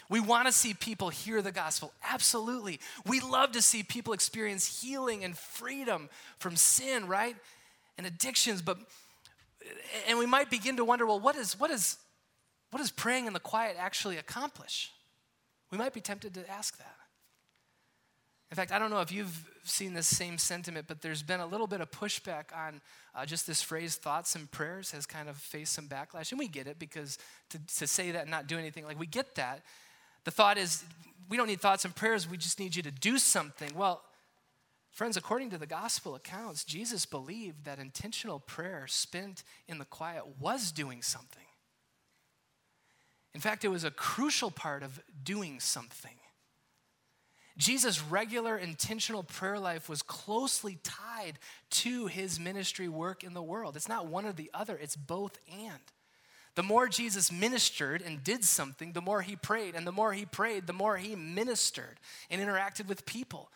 We 0.10 0.20
want 0.20 0.48
to 0.48 0.52
see 0.52 0.74
people 0.74 1.10
hear 1.10 1.42
the 1.42 1.52
gospel. 1.52 1.94
Absolutely. 2.04 2.80
We 3.06 3.20
love 3.20 3.52
to 3.52 3.62
see 3.62 3.84
people 3.84 4.14
experience 4.14 4.82
healing 4.82 5.24
and 5.24 5.38
freedom 5.38 6.10
from 6.40 6.56
sin, 6.56 7.08
right? 7.08 7.36
And 7.98 8.08
addictions, 8.08 8.62
but 8.62 8.78
and 10.08 10.18
we 10.18 10.26
might 10.26 10.50
begin 10.50 10.78
to 10.78 10.86
wonder, 10.86 11.06
well, 11.06 11.20
what 11.20 11.36
is 11.36 11.60
what 11.60 11.70
is 11.70 11.98
what 12.72 12.80
does 12.80 12.92
praying 12.92 13.28
in 13.28 13.34
the 13.34 13.40
quiet 13.40 13.76
actually 13.80 14.18
accomplish? 14.18 14.92
We 15.72 15.78
might 15.78 15.94
be 15.94 16.02
tempted 16.02 16.34
to 16.34 16.50
ask 16.50 16.78
that. 16.78 16.96
In 18.52 18.56
fact, 18.56 18.72
I 18.72 18.80
don't 18.80 18.90
know 18.90 19.02
if 19.02 19.12
you've 19.12 19.48
seen 19.64 19.94
this 19.94 20.08
same 20.08 20.40
sentiment, 20.40 20.88
but 20.88 21.02
there's 21.02 21.22
been 21.22 21.40
a 21.40 21.46
little 21.46 21.68
bit 21.68 21.82
of 21.82 21.92
pushback 21.92 22.46
on 22.56 22.82
uh, 23.14 23.26
just 23.26 23.46
this 23.46 23.62
phrase, 23.62 23.96
thoughts 23.96 24.36
and 24.36 24.50
prayers, 24.50 24.92
has 24.92 25.06
kind 25.06 25.30
of 25.30 25.38
faced 25.38 25.74
some 25.74 25.88
backlash. 25.88 26.32
And 26.32 26.40
we 26.40 26.48
get 26.48 26.66
it 26.66 26.80
because 26.80 27.20
to, 27.50 27.60
to 27.78 27.86
say 27.86 28.10
that 28.12 28.24
and 28.24 28.32
not 28.32 28.48
do 28.48 28.58
anything, 28.58 28.86
like 28.86 29.00
we 29.00 29.06
get 29.06 29.36
that. 29.36 29.62
The 30.24 30.32
thought 30.32 30.58
is, 30.58 30.84
we 31.30 31.38
don't 31.38 31.48
need 31.48 31.62
thoughts 31.62 31.86
and 31.86 31.96
prayers, 31.96 32.30
we 32.30 32.38
just 32.38 32.60
need 32.60 32.76
you 32.76 32.84
to 32.84 32.92
do 32.92 33.18
something. 33.18 33.72
Well, 33.76 34.04
friends, 34.92 35.18
according 35.18 35.52
to 35.52 35.58
the 35.58 35.68
gospel 35.68 36.16
accounts, 36.16 36.64
Jesus 36.64 37.06
believed 37.06 37.66
that 37.66 37.80
intentional 37.80 38.40
prayer 38.40 38.86
spent 38.88 39.44
in 39.68 39.78
the 39.78 39.86
quiet 39.86 40.24
was 40.40 40.72
doing 40.72 41.02
something. 41.02 41.46
In 43.34 43.42
fact, 43.42 43.64
it 43.64 43.70
was 43.70 43.84
a 43.84 43.92
crucial 43.92 44.52
part 44.52 44.84
of 44.84 45.00
doing 45.24 45.60
something. 45.60 46.16
Jesus' 47.58 48.02
regular 48.02 48.58
intentional 48.58 49.22
prayer 49.22 49.60
life 49.60 49.90
was 49.90 50.02
closely 50.02 50.80
tied 50.82 51.38
to 51.70 52.08
his 52.08 52.40
ministry 52.40 52.88
work 52.88 53.24
in 53.24 53.34
the 53.34 53.44
world. 53.44 53.76
It's 53.76 53.90
not 53.90 54.08
one 54.08 54.26
or 54.26 54.32
the 54.32 54.50
other, 54.54 54.78
it's 54.78 54.96
both 54.96 55.38
and. 55.52 55.82
The 56.56 56.64
more 56.64 56.88
Jesus 56.88 57.32
ministered 57.32 58.02
and 58.02 58.24
did 58.24 58.44
something, 58.44 58.92
the 58.94 59.02
more 59.02 59.22
he 59.22 59.36
prayed. 59.36 59.76
And 59.76 59.86
the 59.86 59.92
more 59.92 60.14
he 60.14 60.26
prayed, 60.26 60.68
the 60.68 60.74
more 60.74 60.98
he 60.98 61.16
ministered 61.16 62.00
and 62.30 62.42
interacted 62.42 62.88
with 62.88 63.06
people. 63.06 63.50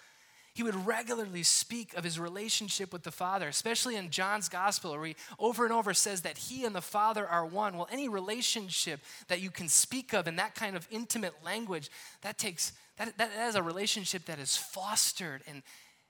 He 0.53 0.61
would 0.61 0.85
regularly 0.85 1.41
speak 1.41 1.95
of 1.95 2.03
his 2.03 2.19
relationship 2.19 2.93
with 2.93 3.01
the 3.01 3.11
Father, 3.11 3.47
especially 3.47 3.95
in 3.95 4.11
John's 4.11 4.49
gospel, 4.49 4.91
where 4.91 5.05
he 5.05 5.15
over 5.39 5.65
and 5.65 5.73
over 5.73 5.95
says 5.95 6.21
that 6.21 6.37
he 6.37 6.63
and 6.63 6.75
the 6.75 6.81
Father 6.81 7.27
are 7.27 7.45
one. 7.45 7.75
Well, 7.75 7.87
any 7.91 8.07
relationship 8.07 8.99
that 9.29 9.41
you 9.41 9.49
can 9.49 9.67
speak 9.67 10.13
of 10.13 10.27
in 10.27 10.35
that 10.35 10.53
kind 10.53 10.75
of 10.75 10.87
intimate 10.91 11.33
language, 11.43 11.89
that 12.21 12.37
takes 12.37 12.73
that, 12.97 13.17
that 13.17 13.31
is 13.47 13.55
a 13.55 13.63
relationship 13.63 14.25
that 14.25 14.37
is 14.37 14.55
fostered 14.55 15.41
and 15.47 15.63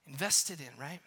invested 0.05 0.59
in, 0.59 0.77
right? 0.77 0.99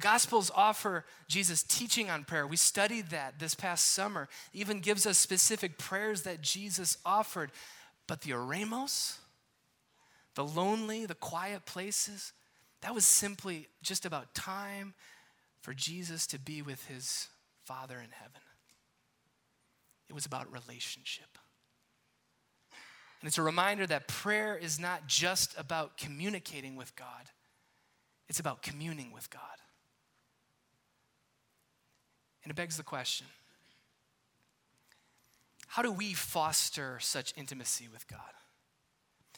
The 0.00 0.08
Gospels 0.08 0.50
offer 0.54 1.04
Jesus' 1.28 1.62
teaching 1.62 2.08
on 2.08 2.24
prayer. 2.24 2.46
We 2.46 2.56
studied 2.56 3.10
that 3.10 3.38
this 3.38 3.54
past 3.54 3.88
summer. 3.92 4.30
It 4.54 4.58
even 4.58 4.80
gives 4.80 5.04
us 5.04 5.18
specific 5.18 5.76
prayers 5.76 6.22
that 6.22 6.40
Jesus 6.40 6.96
offered. 7.04 7.50
But 8.06 8.22
the 8.22 8.30
eremos, 8.30 9.18
the 10.36 10.44
lonely, 10.44 11.04
the 11.04 11.14
quiet 11.14 11.66
places, 11.66 12.32
that 12.80 12.94
was 12.94 13.04
simply 13.04 13.68
just 13.82 14.06
about 14.06 14.34
time 14.34 14.94
for 15.60 15.74
Jesus 15.74 16.26
to 16.28 16.38
be 16.38 16.62
with 16.62 16.82
his 16.86 17.28
Father 17.66 17.96
in 17.96 18.10
heaven. 18.10 18.40
It 20.08 20.14
was 20.14 20.24
about 20.24 20.50
relationship. 20.50 21.36
And 23.20 23.28
it's 23.28 23.36
a 23.36 23.42
reminder 23.42 23.86
that 23.86 24.08
prayer 24.08 24.56
is 24.56 24.80
not 24.80 25.08
just 25.08 25.54
about 25.58 25.98
communicating 25.98 26.74
with 26.74 26.96
God, 26.96 27.28
it's 28.30 28.40
about 28.40 28.62
communing 28.62 29.12
with 29.12 29.28
God. 29.28 29.59
And 32.42 32.50
it 32.50 32.56
begs 32.56 32.76
the 32.76 32.82
question 32.82 33.26
how 35.70 35.82
do 35.82 35.92
we 35.92 36.14
foster 36.14 36.98
such 37.00 37.32
intimacy 37.36 37.86
with 37.92 38.08
God? 38.08 38.18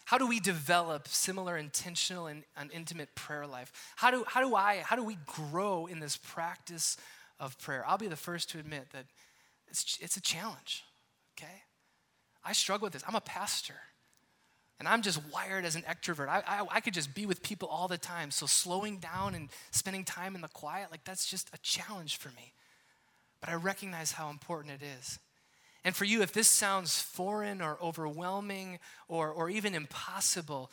How 0.07 0.17
do 0.17 0.27
we 0.27 0.41
develop 0.41 1.07
similar 1.07 1.59
intentional 1.59 2.27
and, 2.27 2.45
and 2.57 2.71
intimate 2.73 3.15
prayer 3.15 3.47
life? 3.47 3.71
How 3.97 4.11
do, 4.11 4.25
how 4.27 4.41
do 4.41 4.57
I, 4.57 4.83
how 4.83 4.97
do 4.97 5.05
we 5.05 5.19
grow 5.27 5.85
in 5.85 6.01
this 6.01 6.17
practice 6.17 6.97
of 7.39 7.59
prayer? 7.59 7.85
I'll 7.87 7.99
be 7.99 8.07
the 8.07 8.17
first 8.17 8.49
to 8.51 8.59
admit 8.59 8.89
that 8.93 9.05
it's, 9.69 9.99
it's 10.01 10.17
a 10.17 10.23
challenge, 10.23 10.85
okay? 11.37 11.65
I 12.43 12.55
struggle 12.55 12.87
with 12.87 12.95
this. 12.95 13.05
I'm 13.07 13.15
a 13.15 13.21
pastor. 13.21 13.77
And 14.79 14.89
I'm 14.89 15.03
just 15.03 15.21
wired 15.35 15.67
as 15.67 15.77
an 15.77 15.83
extrovert. 15.83 16.29
I, 16.29 16.43
I, 16.47 16.67
I, 16.71 16.81
could 16.81 16.95
just 16.95 17.15
be 17.15 17.27
with 17.27 17.43
people 17.43 17.69
all 17.69 17.89
the 17.89 17.99
time. 17.99 18.31
So 18.31 18.47
slowing 18.47 18.97
down 18.97 19.35
and 19.35 19.51
spending 19.71 20.03
time 20.03 20.35
in 20.35 20.41
the 20.41 20.49
quiet, 20.49 20.91
like 20.91 21.05
that's 21.05 21.27
just 21.27 21.51
a 21.53 21.59
challenge 21.59 22.17
for 22.17 22.31
me 22.31 22.55
but 23.43 23.51
I 23.51 23.55
recognize 23.55 24.13
how 24.13 24.31
important 24.31 24.81
it 24.81 24.87
is. 25.01 25.19
And 25.85 25.97
for 25.97 26.05
you, 26.05 26.23
if 26.23 26.33
this 26.33 26.47
sounds 26.47 27.01
foreign 27.01 27.61
or 27.61 27.77
overwhelming 27.83 28.79
or, 29.09 29.31
or 29.31 29.51
even 29.51 29.75
impossible, 29.75 30.71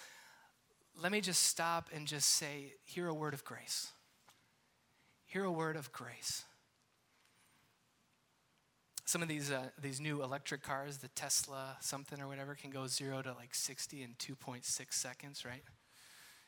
let 1.01 1.11
me 1.11 1.19
just 1.19 1.43
stop 1.43 1.89
and 1.93 2.05
just 2.05 2.29
say, 2.29 2.73
hear 2.85 3.07
a 3.07 3.13
word 3.13 3.33
of 3.33 3.43
grace. 3.43 3.91
Hear 5.25 5.45
a 5.45 5.51
word 5.51 5.77
of 5.77 5.91
grace. 5.91 6.43
Some 9.05 9.23
of 9.23 9.27
these, 9.27 9.49
uh, 9.49 9.69
these 9.81 9.99
new 9.99 10.21
electric 10.21 10.61
cars, 10.61 10.97
the 10.97 11.07
Tesla 11.07 11.77
something 11.81 12.21
or 12.21 12.27
whatever, 12.27 12.53
can 12.53 12.69
go 12.69 12.85
zero 12.85 13.23
to 13.23 13.33
like 13.33 13.55
60 13.55 14.03
in 14.03 14.13
2.6 14.19 14.93
seconds, 14.93 15.43
right? 15.43 15.63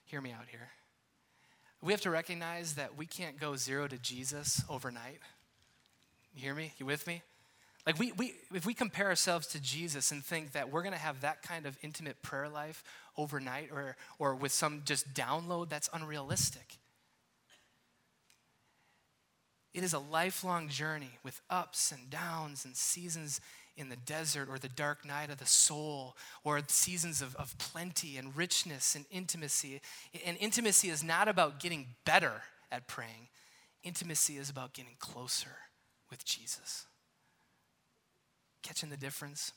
Hear 0.05 0.21
me 0.21 0.31
out 0.31 0.45
here. 0.51 0.69
We 1.81 1.93
have 1.93 2.01
to 2.01 2.11
recognize 2.11 2.75
that 2.75 2.95
we 2.95 3.07
can't 3.07 3.39
go 3.39 3.55
zero 3.55 3.87
to 3.87 3.97
Jesus 3.97 4.63
overnight. 4.69 5.17
You 6.33 6.41
hear 6.41 6.55
me? 6.55 6.73
You 6.77 6.85
with 6.85 7.07
me? 7.07 7.21
Like 7.85 7.97
we, 7.97 8.11
we 8.11 8.33
if 8.53 8.65
we 8.65 8.73
compare 8.73 9.07
ourselves 9.07 9.47
to 9.47 9.61
Jesus 9.61 10.11
and 10.11 10.23
think 10.23 10.51
that 10.51 10.71
we're 10.71 10.83
gonna 10.83 10.97
have 10.97 11.21
that 11.21 11.41
kind 11.41 11.65
of 11.65 11.77
intimate 11.81 12.21
prayer 12.21 12.47
life 12.47 12.83
overnight 13.17 13.69
or 13.71 13.95
or 14.19 14.35
with 14.35 14.51
some 14.51 14.83
just 14.85 15.13
download, 15.13 15.69
that's 15.69 15.89
unrealistic. 15.93 16.77
It 19.73 19.83
is 19.83 19.93
a 19.93 19.99
lifelong 19.99 20.67
journey 20.67 21.11
with 21.23 21.41
ups 21.49 21.91
and 21.91 22.09
downs 22.09 22.65
and 22.65 22.75
seasons 22.75 23.39
in 23.77 23.87
the 23.87 23.95
desert 23.95 24.49
or 24.49 24.59
the 24.59 24.67
dark 24.67 25.05
night 25.05 25.29
of 25.29 25.37
the 25.37 25.45
soul 25.45 26.17
or 26.43 26.61
seasons 26.67 27.21
of, 27.21 27.35
of 27.37 27.57
plenty 27.57 28.17
and 28.17 28.35
richness 28.35 28.95
and 28.95 29.05
intimacy. 29.09 29.81
And 30.25 30.37
intimacy 30.41 30.89
is 30.89 31.03
not 31.03 31.29
about 31.29 31.61
getting 31.61 31.87
better 32.05 32.43
at 32.69 32.87
praying, 32.87 33.29
intimacy 33.83 34.37
is 34.37 34.49
about 34.49 34.73
getting 34.73 34.95
closer 34.99 35.57
with 36.11 36.23
Jesus. 36.25 36.85
Catching 38.61 38.89
the 38.89 38.97
difference? 38.97 39.53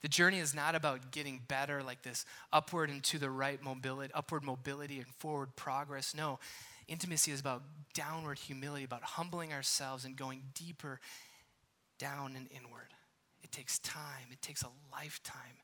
The 0.00 0.08
journey 0.08 0.38
is 0.38 0.54
not 0.54 0.74
about 0.74 1.10
getting 1.10 1.42
better, 1.46 1.82
like 1.82 2.02
this 2.02 2.24
upward 2.52 2.90
and 2.90 3.02
to 3.04 3.18
the 3.18 3.30
right 3.30 3.62
mobility, 3.62 4.12
upward 4.14 4.44
mobility 4.44 4.98
and 4.98 5.06
forward 5.06 5.54
progress. 5.56 6.14
No, 6.14 6.38
intimacy 6.86 7.32
is 7.32 7.40
about 7.40 7.62
downward 7.94 8.38
humility, 8.38 8.84
about 8.84 9.02
humbling 9.02 9.52
ourselves 9.52 10.04
and 10.04 10.16
going 10.16 10.42
deeper 10.54 11.00
down 11.98 12.34
and 12.36 12.48
inward. 12.50 12.94
It 13.42 13.52
takes 13.52 13.78
time, 13.80 14.28
it 14.30 14.40
takes 14.40 14.62
a 14.62 14.68
lifetime, 14.92 15.62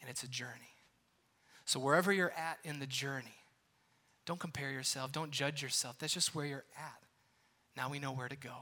and 0.00 0.10
it's 0.10 0.22
a 0.22 0.28
journey. 0.28 0.74
So, 1.64 1.78
wherever 1.78 2.12
you're 2.12 2.32
at 2.32 2.58
in 2.64 2.80
the 2.80 2.86
journey, 2.86 3.44
don't 4.26 4.40
compare 4.40 4.70
yourself, 4.70 5.12
don't 5.12 5.30
judge 5.30 5.62
yourself. 5.62 5.96
That's 5.98 6.12
just 6.12 6.34
where 6.34 6.46
you're 6.46 6.64
at. 6.76 7.02
Now 7.76 7.88
we 7.88 8.00
know 8.00 8.12
where 8.12 8.28
to 8.28 8.36
go. 8.36 8.54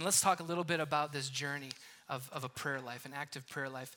And 0.00 0.06
let's 0.06 0.22
talk 0.22 0.40
a 0.40 0.44
little 0.44 0.64
bit 0.64 0.80
about 0.80 1.12
this 1.12 1.28
journey 1.28 1.68
of, 2.08 2.26
of 2.32 2.42
a 2.42 2.48
prayer 2.48 2.80
life, 2.80 3.04
an 3.04 3.12
active 3.14 3.46
prayer 3.46 3.68
life, 3.68 3.94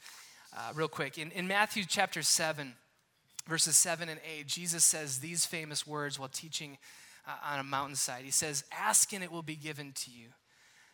uh, 0.53 0.73
real 0.75 0.89
quick. 0.89 1.17
In, 1.17 1.31
in 1.31 1.47
Matthew 1.47 1.85
chapter 1.87 2.23
7, 2.23 2.73
verses 3.47 3.77
7 3.77 4.09
and 4.09 4.19
8, 4.37 4.45
Jesus 4.45 4.83
says 4.83 5.19
these 5.19 5.45
famous 5.45 5.87
words 5.87 6.19
while 6.19 6.27
teaching 6.27 6.77
uh, 7.25 7.53
on 7.53 7.59
a 7.59 7.63
mountainside. 7.63 8.25
He 8.25 8.31
says, 8.31 8.65
Ask 8.69 9.13
and 9.13 9.23
it 9.23 9.31
will 9.31 9.43
be 9.43 9.55
given 9.55 9.93
to 9.93 10.11
you, 10.11 10.27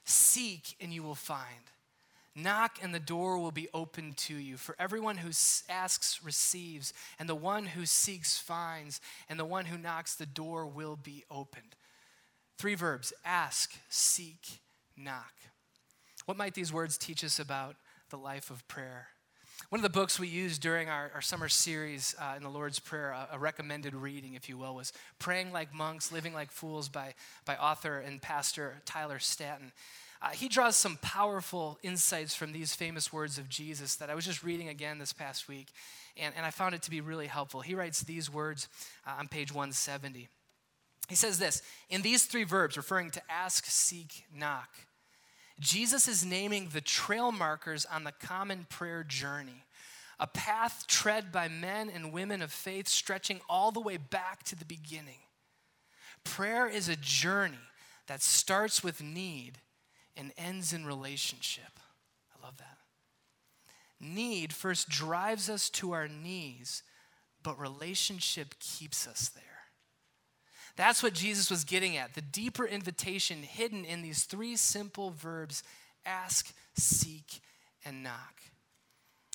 seek 0.04 0.76
and 0.80 0.94
you 0.94 1.02
will 1.02 1.16
find. 1.16 1.72
Knock 2.36 2.78
and 2.80 2.94
the 2.94 3.00
door 3.00 3.40
will 3.40 3.50
be 3.50 3.68
opened 3.74 4.16
to 4.18 4.36
you. 4.36 4.58
For 4.58 4.76
everyone 4.78 5.18
who 5.18 5.32
asks 5.70 6.24
receives, 6.24 6.94
and 7.18 7.28
the 7.28 7.34
one 7.34 7.66
who 7.66 7.88
seeks 7.88 8.38
finds, 8.38 9.02
and 9.28 9.40
the 9.40 9.44
one 9.44 9.66
who 9.66 9.80
knocks, 9.80 10.14
the 10.14 10.28
door 10.28 10.68
will 10.68 11.00
be 11.02 11.24
opened. 11.32 11.76
Three 12.60 12.76
verbs 12.76 13.12
ask, 13.26 13.74
seek, 13.90 14.60
knock. 15.00 15.34
What 16.26 16.38
might 16.38 16.54
these 16.54 16.74
words 16.74 16.98
teach 16.98 17.24
us 17.24 17.40
about 17.40 17.76
the 18.10 18.18
life 18.18 18.50
of 18.50 18.68
prayer? 18.68 19.08
One 19.70 19.80
of 19.80 19.84
the 19.84 19.90
books 19.90 20.20
we 20.20 20.28
used 20.28 20.62
during 20.62 20.90
our, 20.90 21.12
our 21.14 21.22
summer 21.22 21.50
series 21.50 22.16
uh, 22.20 22.34
in 22.38 22.44
the 22.44 22.50
Lord's 22.50 22.80
Prayer, 22.80 23.12
a, 23.12 23.36
a, 23.36 23.40
recommended 23.40 23.94
reading, 23.94 24.34
if 24.34 24.50
you 24.50 24.58
will, 24.58 24.74
was 24.74 24.94
Praying 25.20 25.52
Like 25.52 25.74
Monks, 25.74 26.12
Living 26.12 26.34
Like 26.34 26.50
Fools 26.50 26.90
by, 26.90 27.14
by 27.46 27.56
author 27.56 28.00
and 28.00 28.22
pastor 28.22 28.82
Tyler 28.86 29.20
Staton. 29.20 29.72
Uh, 30.22 30.30
he 30.30 30.50
draws 30.50 30.76
some 30.76 30.98
powerful 31.02 31.78
insights 31.84 32.34
from 32.34 32.52
these 32.52 32.74
famous 32.74 33.14
words 33.14 33.38
of 33.38 33.48
Jesus 33.48 33.96
that 33.98 34.10
I 34.10 34.16
was 34.16 34.26
just 34.26 34.44
reading 34.44 34.70
again 34.70 34.98
this 34.98 35.14
past 35.14 35.48
week, 35.48 35.68
and, 36.18 36.34
and 36.36 36.46
I 36.46 36.52
found 36.52 36.74
it 36.74 36.82
to 36.84 36.90
be 36.90 37.02
really 37.02 37.28
helpful. 37.28 37.62
He 37.62 37.76
writes 37.76 38.02
these 38.02 38.32
words 38.32 38.68
uh, 39.06 39.12
on 39.20 39.28
page 39.28 39.54
170. 39.54 40.30
He 41.10 41.16
says 41.16 41.38
this 41.38 41.62
In 41.90 42.02
these 42.02 42.26
three 42.26 42.44
verbs, 42.44 42.76
referring 42.76 43.12
to 43.12 43.22
ask, 43.30 43.66
seek, 43.66 44.26
knock, 44.34 44.70
Jesus 45.60 46.08
is 46.08 46.26
naming 46.26 46.70
the 46.72 46.82
trail 46.82 47.32
markers 47.32 47.86
on 47.86 48.04
the 48.04 48.14
common 48.14 48.66
prayer 48.70 49.04
journey, 49.04 49.66
a 50.20 50.28
path 50.28 50.86
tread 50.88 51.32
by 51.32 51.48
men 51.48 51.90
and 51.90 52.14
women 52.14 52.42
of 52.42 52.52
faith 52.52 52.88
stretching 52.88 53.42
all 53.50 53.72
the 53.72 53.80
way 53.80 53.98
back 53.98 54.44
to 54.44 54.56
the 54.56 54.66
beginning. 54.66 55.20
Prayer 56.24 56.68
is 56.68 56.88
a 56.88 56.96
journey 56.96 57.58
that 58.08 58.22
starts 58.22 58.84
with 58.84 59.02
need 59.02 59.60
and 60.16 60.32
ends 60.38 60.74
in 60.74 60.86
relationship. 60.86 61.80
I 62.34 62.46
love 62.46 62.58
that. 62.58 62.78
Need 64.00 64.54
first 64.54 64.90
drives 64.90 65.50
us 65.50 65.70
to 65.72 65.92
our 65.92 66.08
knees, 66.08 66.84
but 67.44 67.60
relationship 67.60 68.56
keeps 68.60 69.08
us 69.08 69.30
there. 69.30 69.44
That's 70.76 71.04
what 71.04 71.14
Jesus 71.14 71.50
was 71.50 71.64
getting 71.64 71.98
at 71.98 72.14
the 72.14 72.22
deeper 72.22 72.66
invitation 72.66 73.44
hidden 73.44 73.86
in 73.86 74.02
these 74.02 74.24
three 74.24 74.56
simple 74.56 75.12
verbs 75.12 75.64
ask, 76.06 76.54
seek, 76.76 77.42
and 77.86 78.04
knock. 78.04 78.42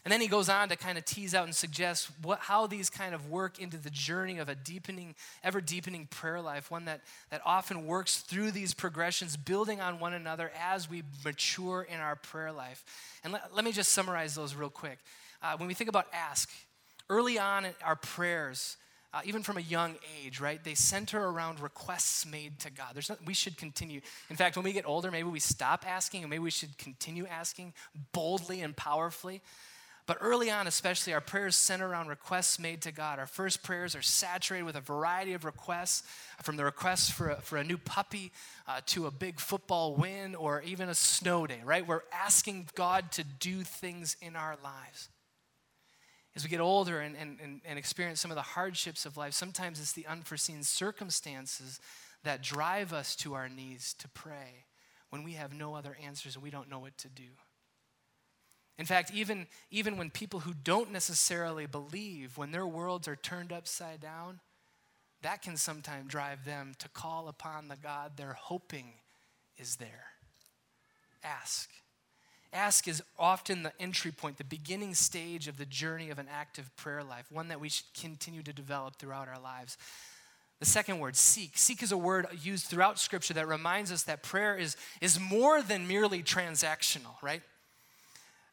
And 0.04 0.12
then 0.12 0.20
he 0.20 0.28
goes 0.28 0.50
on 0.50 0.68
to 0.68 0.76
kind 0.76 0.98
of 0.98 1.06
tease 1.06 1.34
out 1.34 1.44
and 1.44 1.54
suggest 1.54 2.10
what, 2.20 2.38
how 2.40 2.66
these 2.66 2.90
kind 2.90 3.14
of 3.14 3.30
work 3.30 3.58
into 3.58 3.78
the 3.78 3.88
journey 3.88 4.38
of 4.38 4.50
a 4.50 4.54
deepening, 4.54 5.14
ever 5.42 5.62
deepening 5.62 6.06
prayer 6.06 6.42
life, 6.42 6.70
one 6.70 6.84
that, 6.84 7.00
that 7.30 7.40
often 7.46 7.86
works 7.86 8.18
through 8.18 8.50
these 8.50 8.74
progressions, 8.74 9.34
building 9.38 9.80
on 9.80 9.98
one 9.98 10.12
another 10.12 10.52
as 10.60 10.90
we 10.90 11.04
mature 11.24 11.86
in 11.90 12.00
our 12.00 12.16
prayer 12.16 12.52
life. 12.52 12.84
And 13.24 13.32
let, 13.32 13.54
let 13.54 13.64
me 13.64 13.72
just 13.72 13.92
summarize 13.92 14.34
those 14.34 14.54
real 14.54 14.68
quick. 14.68 14.98
Uh, 15.42 15.56
when 15.56 15.68
we 15.68 15.74
think 15.74 15.88
about 15.88 16.06
ask, 16.12 16.50
early 17.08 17.38
on 17.38 17.64
in 17.64 17.72
our 17.82 17.96
prayers, 17.96 18.76
uh, 19.14 19.20
even 19.24 19.44
from 19.44 19.56
a 19.56 19.60
young 19.60 19.94
age, 20.24 20.40
right? 20.40 20.62
They 20.62 20.74
center 20.74 21.24
around 21.24 21.60
requests 21.60 22.26
made 22.26 22.58
to 22.60 22.70
God. 22.70 22.94
There's 22.94 23.10
we 23.24 23.34
should 23.34 23.56
continue. 23.56 24.00
In 24.28 24.36
fact, 24.36 24.56
when 24.56 24.64
we 24.64 24.72
get 24.72 24.86
older, 24.86 25.10
maybe 25.10 25.28
we 25.28 25.38
stop 25.38 25.84
asking 25.88 26.22
and 26.22 26.30
maybe 26.30 26.42
we 26.42 26.50
should 26.50 26.76
continue 26.78 27.24
asking 27.26 27.74
boldly 28.12 28.60
and 28.60 28.76
powerfully. 28.76 29.40
But 30.06 30.18
early 30.20 30.50
on, 30.50 30.66
especially, 30.66 31.14
our 31.14 31.20
prayers 31.20 31.56
center 31.56 31.88
around 31.88 32.08
requests 32.08 32.58
made 32.58 32.82
to 32.82 32.92
God. 32.92 33.18
Our 33.18 33.26
first 33.26 33.62
prayers 33.62 33.94
are 33.96 34.02
saturated 34.02 34.64
with 34.64 34.76
a 34.76 34.80
variety 34.80 35.32
of 35.32 35.44
requests, 35.46 36.02
from 36.42 36.56
the 36.56 36.64
request 36.64 37.12
for 37.12 37.30
a, 37.30 37.36
for 37.36 37.56
a 37.56 37.64
new 37.64 37.78
puppy 37.78 38.32
uh, 38.66 38.80
to 38.86 39.06
a 39.06 39.10
big 39.10 39.40
football 39.40 39.94
win 39.94 40.34
or 40.34 40.60
even 40.62 40.90
a 40.90 40.94
snow 40.94 41.46
day, 41.46 41.60
right? 41.64 41.86
We're 41.86 42.02
asking 42.12 42.68
God 42.74 43.12
to 43.12 43.24
do 43.24 43.62
things 43.62 44.16
in 44.20 44.36
our 44.36 44.56
lives 44.62 45.08
as 46.36 46.42
we 46.42 46.50
get 46.50 46.60
older 46.60 47.00
and, 47.00 47.16
and, 47.16 47.60
and, 47.64 47.78
experience 47.78 48.20
some 48.20 48.30
of 48.30 48.36
the 48.36 48.42
hardships 48.42 49.06
of 49.06 49.16
life, 49.16 49.34
sometimes 49.34 49.80
it's 49.80 49.92
the 49.92 50.06
unforeseen 50.06 50.64
circumstances 50.64 51.80
that 52.24 52.42
drive 52.42 52.92
us 52.92 53.14
to 53.16 53.34
our 53.34 53.48
knees 53.48 53.94
to 53.98 54.08
pray 54.08 54.64
when 55.10 55.22
we 55.22 55.32
have 55.34 55.52
no 55.52 55.74
other 55.74 55.96
answers 56.04 56.34
and 56.34 56.42
we 56.42 56.50
don't 56.50 56.68
know 56.68 56.80
what 56.80 56.98
to 56.98 57.08
do. 57.08 57.22
In 58.78 58.86
fact, 58.86 59.12
even, 59.14 59.46
even 59.70 59.96
when 59.96 60.10
people 60.10 60.40
who 60.40 60.52
don't 60.52 60.90
necessarily 60.90 61.66
believe, 61.66 62.36
when 62.36 62.50
their 62.50 62.66
worlds 62.66 63.06
are 63.06 63.14
turned 63.14 63.52
upside 63.52 64.00
down, 64.00 64.40
that 65.22 65.42
can 65.42 65.56
sometimes 65.56 66.10
drive 66.10 66.44
them 66.44 66.74
to 66.80 66.88
call 66.88 67.28
upon 67.28 67.68
the 67.68 67.76
God 67.76 68.12
they're 68.16 68.36
hoping 68.38 68.94
is 69.56 69.76
there. 69.76 70.06
Ask. 71.22 71.70
Ask 72.54 72.86
is 72.86 73.02
often 73.18 73.64
the 73.64 73.72
entry 73.80 74.12
point, 74.12 74.38
the 74.38 74.44
beginning 74.44 74.94
stage 74.94 75.48
of 75.48 75.58
the 75.58 75.66
journey 75.66 76.10
of 76.10 76.20
an 76.20 76.28
active 76.32 76.70
prayer 76.76 77.02
life, 77.02 77.26
one 77.30 77.48
that 77.48 77.60
we 77.60 77.68
should 77.68 77.92
continue 78.00 78.42
to 78.44 78.52
develop 78.52 78.96
throughout 78.96 79.26
our 79.26 79.40
lives. 79.40 79.76
The 80.60 80.66
second 80.66 81.00
word, 81.00 81.16
seek. 81.16 81.58
Seek 81.58 81.82
is 81.82 81.90
a 81.90 81.98
word 81.98 82.26
used 82.40 82.66
throughout 82.66 83.00
Scripture 83.00 83.34
that 83.34 83.48
reminds 83.48 83.90
us 83.90 84.04
that 84.04 84.22
prayer 84.22 84.56
is, 84.56 84.76
is 85.00 85.18
more 85.18 85.62
than 85.62 85.88
merely 85.88 86.22
transactional, 86.22 87.20
right? 87.20 87.42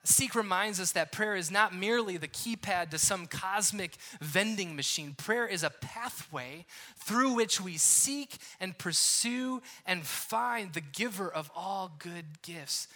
Seek 0.04 0.34
reminds 0.34 0.80
us 0.80 0.94
that 0.94 1.12
prayer 1.12 1.36
is 1.36 1.52
not 1.52 1.76
merely 1.76 2.18
the 2.18 2.28
keypad 2.28 2.90
to 2.90 2.98
some 2.98 3.28
cosmic 3.28 3.98
vending 4.20 4.76
machine. 4.76 5.14
Prayer 5.16 5.46
is 5.46 5.62
a 5.62 5.70
pathway 5.70 6.66
through 6.98 7.34
which 7.34 7.62
we 7.62 7.78
seek 7.78 8.38
and 8.60 8.76
pursue 8.80 9.62
and 9.86 10.04
find 10.04 10.74
the 10.74 10.82
giver 10.82 11.30
of 11.32 11.52
all 11.56 11.92
good 12.00 12.42
gifts. 12.42 12.88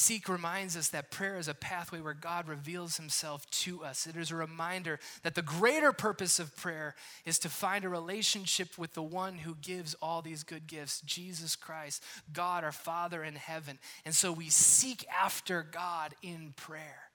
Seek 0.00 0.30
reminds 0.30 0.78
us 0.78 0.88
that 0.88 1.10
prayer 1.10 1.36
is 1.36 1.46
a 1.46 1.52
pathway 1.52 2.00
where 2.00 2.14
God 2.14 2.48
reveals 2.48 2.96
himself 2.96 3.48
to 3.50 3.84
us. 3.84 4.06
It 4.06 4.16
is 4.16 4.30
a 4.30 4.34
reminder 4.34 4.98
that 5.22 5.34
the 5.34 5.42
greater 5.42 5.92
purpose 5.92 6.38
of 6.38 6.56
prayer 6.56 6.94
is 7.26 7.38
to 7.40 7.50
find 7.50 7.84
a 7.84 7.90
relationship 7.90 8.78
with 8.78 8.94
the 8.94 9.02
one 9.02 9.36
who 9.36 9.54
gives 9.60 9.92
all 10.00 10.22
these 10.22 10.42
good 10.42 10.66
gifts, 10.66 11.02
Jesus 11.02 11.54
Christ, 11.54 12.02
God 12.32 12.64
our 12.64 12.72
Father 12.72 13.22
in 13.22 13.34
heaven. 13.34 13.78
And 14.06 14.14
so 14.14 14.32
we 14.32 14.48
seek 14.48 15.04
after 15.12 15.62
God 15.70 16.14
in 16.22 16.54
prayer. 16.56 17.10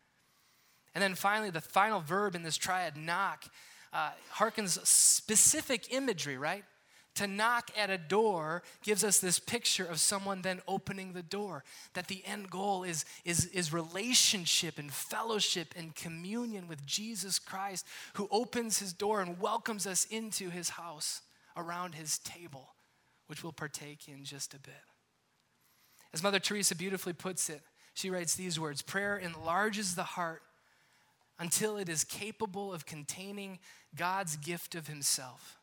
And 0.93 1.02
then 1.02 1.15
finally, 1.15 1.50
the 1.50 1.62
final 1.62 2.02
verb 2.02 2.36
in 2.36 2.43
this 2.43 2.56
triad, 2.56 2.98
knock, 2.98 3.45
uh, 3.93 4.12
harkens 4.36 4.86
specific 4.86 5.91
imagery, 5.91 6.38
right? 6.38 6.63
To 7.15 7.28
knock 7.28 7.71
at 7.78 7.89
a 7.89 7.97
door 7.97 8.62
gives 8.84 9.04
us 9.04 9.19
this 9.19 9.39
picture 9.39 9.86
of 9.86 10.01
someone 10.01 10.41
then 10.41 10.62
opening 10.67 11.13
the 11.13 11.23
door. 11.23 11.63
That 11.93 12.08
the 12.08 12.21
end 12.25 12.49
goal 12.49 12.84
is, 12.84 13.06
is, 13.23 13.45
is 13.47 13.71
relationship 13.71 14.78
and 14.78 14.91
fellowship 14.91 15.73
and 15.78 15.95
communion 15.95 16.67
with 16.67 16.86
Jesus 16.86 17.39
Christ, 17.39 17.86
who 18.15 18.28
opens 18.32 18.80
his 18.80 18.91
door 18.91 19.21
and 19.21 19.39
welcomes 19.39 19.88
us 19.88 20.06
into 20.06 20.49
his 20.49 20.69
house 20.69 21.21
around 21.56 21.95
his 21.95 22.17
table, 22.19 22.75
which 23.28 23.43
we'll 23.43 23.54
partake 23.54 24.10
in 24.10 24.25
just 24.25 24.54
a 24.54 24.60
bit. 24.60 24.73
As 26.13 26.21
Mother 26.21 26.39
Teresa 26.39 26.75
beautifully 26.75 27.13
puts 27.13 27.49
it, 27.49 27.62
she 27.93 28.10
writes 28.10 28.36
these 28.36 28.60
words 28.60 28.82
Prayer 28.82 29.17
enlarges 29.17 29.95
the 29.95 30.04
heart 30.04 30.41
until 31.39 31.78
it 31.78 31.88
is 31.88 32.04
capable 32.04 32.73
of 32.73 32.86
containing 32.86 33.60
God's 33.95 34.36
gift 34.36 34.75
of 34.75 34.88
himself. 34.88 35.58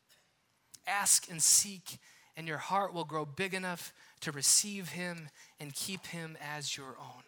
Ask 0.87 1.31
and 1.31 1.42
seek, 1.42 1.99
and 2.37 2.49
your 2.49 2.59
heart 2.59 2.92
will 2.92 3.05
grow 3.05 3.25
big 3.25 3.55
enough 3.55 3.92
to 4.21 4.33
receive 4.33 4.90
him 4.90 5.29
and 5.61 5.75
keep 5.75 6.07
him 6.07 6.37
as 6.40 6.77
your 6.77 6.97
own. 6.99 7.23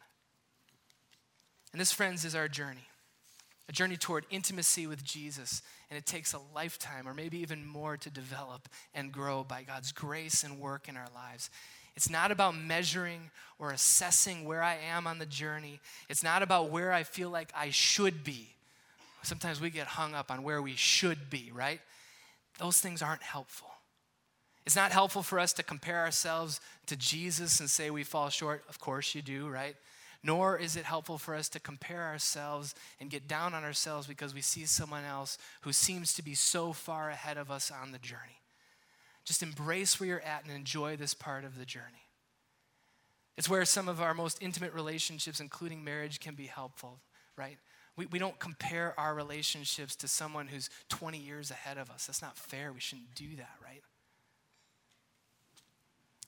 And 1.72 1.80
this, 1.80 1.92
friends, 1.92 2.24
is 2.24 2.34
our 2.34 2.48
journey 2.48 2.88
a 3.68 3.72
journey 3.72 3.96
toward 3.96 4.26
intimacy 4.30 4.86
with 4.86 5.02
Jesus. 5.04 5.62
And 5.90 5.98
it 5.98 6.06
takes 6.06 6.34
a 6.34 6.40
lifetime 6.54 7.08
or 7.08 7.14
maybe 7.14 7.38
even 7.38 7.64
more 7.66 7.96
to 7.96 8.10
develop 8.10 8.68
and 8.94 9.12
grow 9.12 9.44
by 9.44 9.62
God's 9.62 9.92
grace 9.92 10.42
and 10.44 10.60
work 10.60 10.88
in 10.88 10.96
our 10.96 11.08
lives. 11.14 11.50
It's 11.96 12.10
not 12.10 12.32
about 12.32 12.56
measuring 12.56 13.30
or 13.58 13.70
assessing 13.70 14.44
where 14.44 14.62
I 14.62 14.76
am 14.90 15.06
on 15.06 15.18
the 15.18 15.26
journey. 15.26 15.80
It's 16.08 16.24
not 16.24 16.42
about 16.42 16.70
where 16.70 16.92
I 16.92 17.04
feel 17.04 17.30
like 17.30 17.52
I 17.56 17.70
should 17.70 18.24
be. 18.24 18.48
Sometimes 19.22 19.60
we 19.60 19.70
get 19.70 19.86
hung 19.86 20.14
up 20.14 20.30
on 20.30 20.42
where 20.42 20.60
we 20.60 20.74
should 20.74 21.30
be, 21.30 21.50
right? 21.54 21.80
Those 22.58 22.80
things 22.80 23.02
aren't 23.02 23.22
helpful. 23.22 23.70
It's 24.66 24.76
not 24.76 24.92
helpful 24.92 25.22
for 25.22 25.38
us 25.38 25.52
to 25.54 25.62
compare 25.62 26.00
ourselves 26.00 26.60
to 26.86 26.96
Jesus 26.96 27.60
and 27.60 27.68
say 27.68 27.90
we 27.90 28.02
fall 28.02 28.30
short. 28.30 28.64
Of 28.68 28.78
course, 28.78 29.14
you 29.14 29.20
do, 29.20 29.48
right? 29.48 29.76
Nor 30.22 30.56
is 30.56 30.74
it 30.74 30.84
helpful 30.84 31.18
for 31.18 31.34
us 31.34 31.50
to 31.50 31.60
compare 31.60 32.04
ourselves 32.04 32.74
and 32.98 33.10
get 33.10 33.28
down 33.28 33.52
on 33.52 33.62
ourselves 33.62 34.06
because 34.06 34.32
we 34.32 34.40
see 34.40 34.64
someone 34.64 35.04
else 35.04 35.36
who 35.62 35.72
seems 35.72 36.14
to 36.14 36.22
be 36.22 36.34
so 36.34 36.72
far 36.72 37.10
ahead 37.10 37.36
of 37.36 37.50
us 37.50 37.70
on 37.70 37.92
the 37.92 37.98
journey. 37.98 38.40
Just 39.26 39.42
embrace 39.42 40.00
where 40.00 40.08
you're 40.08 40.20
at 40.20 40.44
and 40.44 40.52
enjoy 40.52 40.96
this 40.96 41.12
part 41.12 41.44
of 41.44 41.58
the 41.58 41.66
journey. 41.66 42.08
It's 43.36 43.50
where 43.50 43.64
some 43.66 43.88
of 43.88 44.00
our 44.00 44.14
most 44.14 44.42
intimate 44.42 44.72
relationships, 44.72 45.40
including 45.40 45.84
marriage, 45.84 46.20
can 46.20 46.34
be 46.34 46.46
helpful, 46.46 47.00
right? 47.36 47.58
We, 47.96 48.06
we 48.06 48.18
don't 48.18 48.38
compare 48.38 48.98
our 48.98 49.14
relationships 49.14 49.94
to 49.96 50.08
someone 50.08 50.48
who's 50.48 50.68
20 50.88 51.18
years 51.18 51.50
ahead 51.50 51.78
of 51.78 51.90
us. 51.90 52.06
That's 52.06 52.22
not 52.22 52.36
fair. 52.36 52.72
We 52.72 52.80
shouldn't 52.80 53.14
do 53.14 53.36
that, 53.36 53.54
right? 53.62 53.82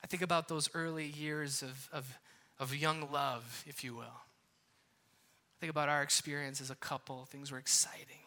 I 0.03 0.07
think 0.07 0.23
about 0.23 0.49
those 0.49 0.71
early 0.75 1.07
years 1.07 1.63
of, 1.63 1.89
of, 1.93 2.19
of 2.61 2.75
young 2.75 3.11
love, 3.13 3.65
if 3.67 3.83
you 3.83 3.95
will. 3.95 4.05
I 4.05 5.59
think 5.59 5.71
about 5.71 5.89
our 5.89 6.03
experience 6.03 6.61
as 6.61 6.71
a 6.71 6.77
couple. 6.77 7.25
Things 7.25 7.51
were 7.51 7.59
exciting, 7.59 8.23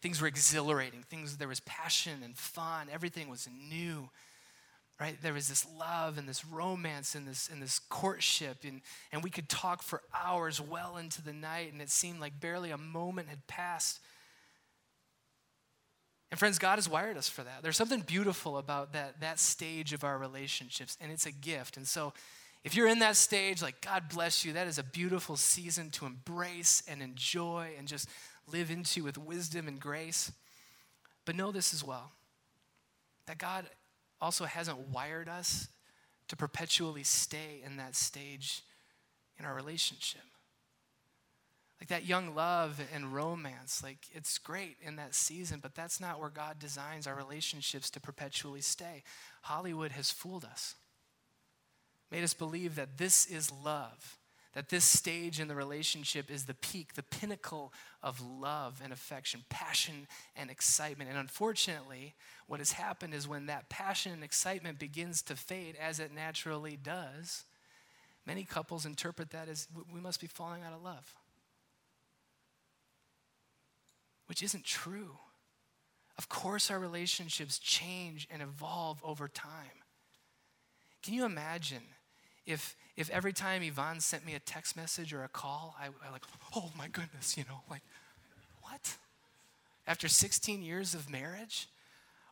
things 0.00 0.20
were 0.20 0.26
exhilarating, 0.26 1.02
things, 1.02 1.36
there 1.36 1.46
was 1.46 1.60
passion 1.60 2.22
and 2.24 2.36
fun, 2.36 2.88
everything 2.92 3.28
was 3.28 3.48
new. 3.70 4.10
Right? 5.00 5.16
There 5.22 5.32
was 5.32 5.48
this 5.48 5.66
love 5.78 6.18
and 6.18 6.28
this 6.28 6.44
romance 6.44 7.14
and 7.14 7.26
this, 7.26 7.48
and 7.52 7.62
this 7.62 7.78
courtship, 7.78 8.64
and, 8.64 8.80
and 9.12 9.22
we 9.22 9.30
could 9.30 9.48
talk 9.48 9.82
for 9.82 10.02
hours 10.12 10.60
well 10.60 10.96
into 10.96 11.22
the 11.22 11.32
night, 11.32 11.72
and 11.72 11.80
it 11.80 11.90
seemed 11.90 12.20
like 12.20 12.40
barely 12.40 12.70
a 12.70 12.78
moment 12.78 13.28
had 13.28 13.46
passed. 13.46 14.00
And 16.30 16.38
friends, 16.38 16.58
God 16.58 16.76
has 16.76 16.88
wired 16.88 17.16
us 17.16 17.28
for 17.28 17.42
that. 17.42 17.62
There's 17.62 17.76
something 17.76 18.00
beautiful 18.00 18.58
about 18.58 18.92
that, 18.92 19.20
that 19.20 19.38
stage 19.38 19.92
of 19.92 20.04
our 20.04 20.18
relationships, 20.18 20.96
and 21.00 21.12
it's 21.12 21.26
a 21.26 21.32
gift. 21.32 21.76
And 21.76 21.86
so, 21.86 22.12
if 22.64 22.74
you're 22.74 22.88
in 22.88 22.98
that 22.98 23.16
stage, 23.16 23.62
like, 23.62 23.80
God 23.80 24.08
bless 24.12 24.44
you, 24.44 24.54
that 24.54 24.66
is 24.66 24.78
a 24.78 24.82
beautiful 24.82 25.36
season 25.36 25.90
to 25.90 26.06
embrace 26.06 26.82
and 26.88 27.00
enjoy 27.00 27.70
and 27.78 27.86
just 27.86 28.08
live 28.52 28.70
into 28.70 29.04
with 29.04 29.16
wisdom 29.16 29.68
and 29.68 29.78
grace. 29.78 30.32
But 31.24 31.36
know 31.36 31.52
this 31.52 31.72
as 31.72 31.84
well 31.84 32.10
that 33.26 33.38
God 33.38 33.66
also 34.20 34.44
hasn't 34.44 34.78
wired 34.78 35.28
us 35.28 35.68
to 36.28 36.36
perpetually 36.36 37.02
stay 37.02 37.62
in 37.64 37.76
that 37.76 37.94
stage 37.94 38.62
in 39.38 39.44
our 39.44 39.54
relationship. 39.54 40.22
Like 41.80 41.88
that 41.88 42.06
young 42.06 42.34
love 42.34 42.80
and 42.92 43.14
romance, 43.14 43.82
like 43.84 44.08
it's 44.12 44.36
great 44.38 44.76
in 44.82 44.96
that 44.96 45.14
season, 45.14 45.60
but 45.62 45.76
that's 45.76 46.00
not 46.00 46.18
where 46.18 46.28
God 46.28 46.58
designs 46.58 47.06
our 47.06 47.14
relationships 47.14 47.88
to 47.90 48.00
perpetually 48.00 48.60
stay. 48.60 49.04
Hollywood 49.42 49.92
has 49.92 50.10
fooled 50.10 50.44
us, 50.44 50.74
made 52.10 52.24
us 52.24 52.34
believe 52.34 52.74
that 52.74 52.98
this 52.98 53.26
is 53.26 53.52
love 53.52 54.17
that 54.58 54.70
this 54.70 54.84
stage 54.84 55.38
in 55.38 55.46
the 55.46 55.54
relationship 55.54 56.32
is 56.32 56.46
the 56.46 56.54
peak, 56.54 56.94
the 56.94 57.02
pinnacle 57.04 57.72
of 58.02 58.20
love 58.20 58.80
and 58.82 58.92
affection, 58.92 59.44
passion 59.48 60.08
and 60.34 60.50
excitement. 60.50 61.08
And 61.08 61.16
unfortunately, 61.16 62.16
what 62.48 62.58
has 62.58 62.72
happened 62.72 63.14
is 63.14 63.28
when 63.28 63.46
that 63.46 63.68
passion 63.68 64.10
and 64.10 64.24
excitement 64.24 64.80
begins 64.80 65.22
to 65.22 65.36
fade, 65.36 65.76
as 65.80 66.00
it 66.00 66.12
naturally 66.12 66.76
does, 66.76 67.44
many 68.26 68.42
couples 68.42 68.84
interpret 68.84 69.30
that 69.30 69.48
as 69.48 69.68
we 69.94 70.00
must 70.00 70.20
be 70.20 70.26
falling 70.26 70.64
out 70.64 70.72
of 70.72 70.82
love, 70.82 71.14
which 74.26 74.42
isn't 74.42 74.64
true. 74.64 75.18
Of 76.18 76.28
course, 76.28 76.68
our 76.68 76.80
relationships 76.80 77.60
change 77.60 78.26
and 78.28 78.42
evolve 78.42 78.98
over 79.04 79.28
time. 79.28 79.84
Can 81.04 81.14
you 81.14 81.24
imagine 81.24 81.84
if 82.44 82.74
if 82.98 83.08
every 83.10 83.32
time 83.32 83.62
Yvonne 83.62 84.00
sent 84.00 84.26
me 84.26 84.34
a 84.34 84.40
text 84.40 84.76
message 84.76 85.14
or 85.14 85.22
a 85.22 85.28
call, 85.28 85.76
I, 85.80 85.86
I 85.86 86.10
like, 86.10 86.24
oh 86.56 86.72
my 86.76 86.88
goodness, 86.88 87.36
you 87.38 87.44
know, 87.48 87.60
like, 87.70 87.82
what? 88.62 88.96
After 89.86 90.08
16 90.08 90.62
years 90.62 90.94
of 90.94 91.08
marriage? 91.08 91.68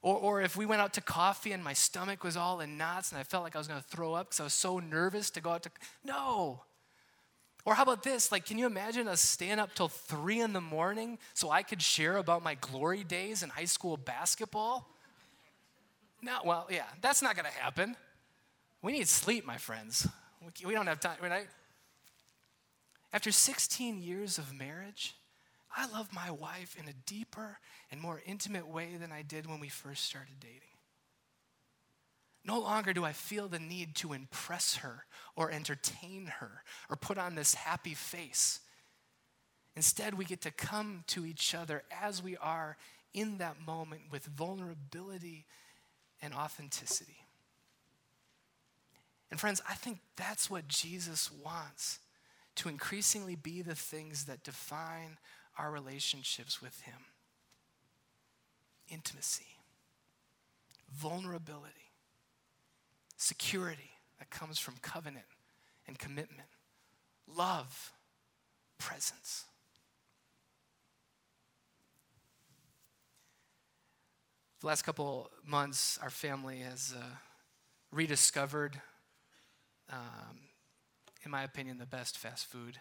Or, 0.03 0.17
or 0.17 0.43
if 0.43 0.57
we 0.57 0.67
went 0.67 0.83
out 0.83 0.93
to 0.95 1.01
coffee 1.01 1.53
and 1.53 1.63
my 1.63 1.73
stomach 1.73 2.25
was 2.25 2.37
all 2.37 2.59
in 2.59 2.77
knots 2.77 3.13
and 3.13 3.21
I 3.21 3.23
felt 3.23 3.45
like 3.45 3.55
I 3.55 3.59
was 3.59 3.69
going 3.69 3.81
to 3.81 3.87
throw 3.87 4.15
up 4.15 4.27
because 4.27 4.41
I 4.41 4.43
was 4.43 4.55
so 4.55 4.81
nervous 4.81 5.31
to 5.31 5.41
go 5.41 5.51
out 5.51 5.63
to. 5.63 5.71
No. 6.05 6.63
Or 7.65 7.75
how 7.75 7.85
about 7.85 8.03
this? 8.03 8.33
Like, 8.33 8.45
can 8.45 8.59
you 8.59 8.67
imagine 8.67 9.07
us 9.07 9.21
staying 9.21 9.61
up 9.61 9.73
till 9.73 9.89
three 9.89 10.41
in 10.41 10.53
the 10.53 10.61
morning 10.61 11.19
so 11.33 11.49
I 11.49 11.63
could 11.63 11.81
share 11.81 12.17
about 12.17 12.43
my 12.43 12.57
glory 12.57 13.05
days 13.05 13.45
in 13.45 13.51
high 13.51 13.67
school 13.67 13.97
basketball? 13.97 14.89
No, 16.23 16.41
well, 16.45 16.67
yeah, 16.69 16.87
that's 17.03 17.23
not 17.23 17.37
going 17.37 17.47
to 17.47 17.53
happen. 17.53 17.95
We 18.83 18.95
need 18.95 19.07
sleep, 19.07 19.47
my 19.47 19.59
friends. 19.59 20.09
We 20.65 20.75
don't 20.75 20.87
have 20.87 21.01
time, 21.01 21.17
right? 21.23 21.47
After 23.13 23.33
16 23.33 24.03
years 24.03 24.39
of 24.39 24.55
marriage, 24.55 25.15
I 25.75 25.87
love 25.87 26.13
my 26.13 26.31
wife 26.31 26.77
in 26.79 26.89
a 26.89 26.93
deeper 27.07 27.59
and 27.91 28.01
more 28.01 28.23
intimate 28.27 28.67
way 28.67 28.97
than 28.99 29.13
I 29.13 29.23
did 29.23 29.47
when 29.47 29.61
we 29.61 29.69
first 29.69 30.05
started 30.05 30.41
dating. 30.41 30.61
No 32.45 32.61
longer 32.61 32.93
do 32.93 33.05
I 33.05 33.13
feel 33.13 33.49
the 33.49 33.59
need 33.59 33.97
to 33.97 34.13
impress 34.13 34.77
her 34.77 35.05
or 35.35 35.51
entertain 35.51 36.27
her 36.39 36.63
or 36.89 36.97
put 36.97 37.19
on 37.19 37.35
this 37.35 37.55
happy 37.55 37.95
face. 37.95 38.61
Instead, 39.75 40.15
we 40.15 40.25
get 40.25 40.41
to 40.43 40.51
come 40.51 41.03
to 41.09 41.27
each 41.27 41.55
other 41.55 41.83
as 41.91 42.23
we 42.23 42.37
are 42.37 42.77
in 43.13 43.39
that 43.39 43.57
moment 43.67 44.03
with 44.13 44.25
vulnerability 44.27 45.45
and 46.23 46.33
authenticity. 46.33 47.26
And 49.31 49.41
friends, 49.41 49.61
I 49.69 49.75
think 49.75 49.99
that's 50.17 50.49
what 50.49 50.69
Jesus 50.69 51.31
wants 51.31 51.99
to 52.57 52.69
increasingly 52.69 53.35
be 53.35 53.63
the 53.63 53.75
things 53.75 54.25
that 54.25 54.43
define 54.43 55.19
our 55.59 55.71
relationships 55.71 56.61
with 56.63 56.81
Him 56.83 56.95
intimacy, 58.89 59.59
vulnerability, 60.95 61.91
security 63.17 63.91
that 64.19 64.31
comes 64.31 64.61
from 64.61 64.75
covenant 64.81 65.27
and 65.89 65.99
commitment, 65.99 66.49
love, 67.27 67.93
presence. 68.79 69.45
The 74.61 74.69
last 74.69 74.83
couple 74.83 75.31
months, 75.45 75.99
our 76.01 76.11
family 76.11 76.59
has 76.59 76.95
uh, 76.97 77.03
rediscovered 77.91 78.81
um, 79.93 80.39
in 81.25 81.31
my 81.31 81.43
opinion, 81.43 81.79
the 81.79 81.87
best 81.87 82.19
fast 82.19 82.47
food 82.47 82.79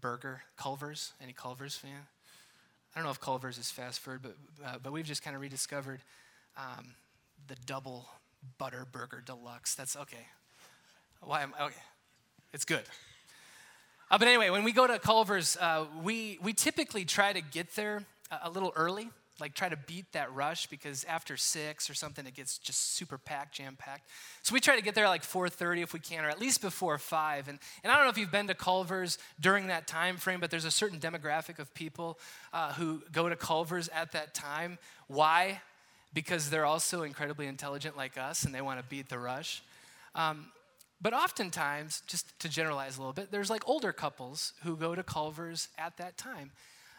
burger. 0.00 0.42
Culver's. 0.56 1.12
Any 1.20 1.32
Culver's 1.32 1.76
fan? 1.76 2.06
I 2.94 2.98
don't 2.98 3.04
know 3.04 3.10
if 3.10 3.20
Culver's 3.20 3.58
is 3.58 3.70
fast 3.70 4.00
food, 4.00 4.20
but, 4.22 4.36
uh, 4.64 4.76
but 4.82 4.92
we've 4.92 5.04
just 5.04 5.22
kind 5.22 5.36
of 5.36 5.42
rediscovered 5.42 6.00
um, 6.56 6.94
the 7.46 7.56
double 7.66 8.08
butter 8.58 8.86
burger 8.90 9.22
deluxe. 9.24 9.74
That's 9.74 9.96
okay. 9.96 10.26
Why 11.20 11.42
am 11.42 11.52
okay? 11.60 11.74
It's 12.52 12.64
good. 12.64 12.84
Uh, 14.10 14.18
but 14.18 14.26
anyway, 14.26 14.50
when 14.50 14.64
we 14.64 14.72
go 14.72 14.86
to 14.86 14.98
Culver's, 14.98 15.56
uh, 15.56 15.84
we, 16.02 16.38
we 16.42 16.52
typically 16.52 17.04
try 17.04 17.32
to 17.32 17.40
get 17.40 17.74
there 17.76 18.04
a, 18.30 18.48
a 18.48 18.50
little 18.50 18.72
early 18.74 19.10
like 19.40 19.54
try 19.54 19.68
to 19.68 19.76
beat 19.86 20.12
that 20.12 20.32
rush 20.34 20.66
because 20.66 21.04
after 21.04 21.36
six 21.36 21.88
or 21.88 21.94
something 21.94 22.26
it 22.26 22.34
gets 22.34 22.58
just 22.58 22.94
super 22.96 23.18
packed 23.18 23.54
jam 23.54 23.76
packed 23.78 24.08
so 24.42 24.52
we 24.52 24.60
try 24.60 24.76
to 24.76 24.82
get 24.82 24.94
there 24.94 25.08
like 25.08 25.22
4.30 25.22 25.82
if 25.82 25.92
we 25.92 26.00
can 26.00 26.24
or 26.24 26.28
at 26.28 26.40
least 26.40 26.60
before 26.60 26.98
5 26.98 27.48
and, 27.48 27.58
and 27.84 27.92
i 27.92 27.96
don't 27.96 28.04
know 28.04 28.10
if 28.10 28.18
you've 28.18 28.32
been 28.32 28.48
to 28.48 28.54
culver's 28.54 29.18
during 29.40 29.68
that 29.68 29.86
time 29.86 30.16
frame 30.16 30.40
but 30.40 30.50
there's 30.50 30.64
a 30.64 30.70
certain 30.70 30.98
demographic 30.98 31.58
of 31.58 31.72
people 31.74 32.18
uh, 32.52 32.72
who 32.74 33.02
go 33.12 33.28
to 33.28 33.36
culver's 33.36 33.88
at 33.88 34.12
that 34.12 34.34
time. 34.34 34.78
Why? 35.06 35.60
Because 36.14 36.50
they're 36.50 36.64
also 36.64 37.02
incredibly 37.02 37.46
intelligent 37.46 37.96
like 37.96 38.18
us 38.18 38.44
and 38.44 38.54
they 38.54 38.60
want 38.60 38.80
to 38.80 38.86
beat 38.86 39.08
the 39.08 39.18
rush. 39.18 39.62
Um, 40.14 40.46
but 41.00 41.12
oftentimes 41.12 42.02
just 42.06 42.38
to 42.40 42.48
generalize 42.48 42.96
a 42.96 43.00
little 43.00 43.12
bit 43.12 43.30
there's 43.30 43.50
like 43.50 43.62
older 43.68 43.92
couples 43.92 44.52
who 44.64 44.76
go 44.76 44.94
to 44.94 45.02
culver's 45.02 45.68
at 45.78 45.96
that 45.98 46.16
time 46.16 46.50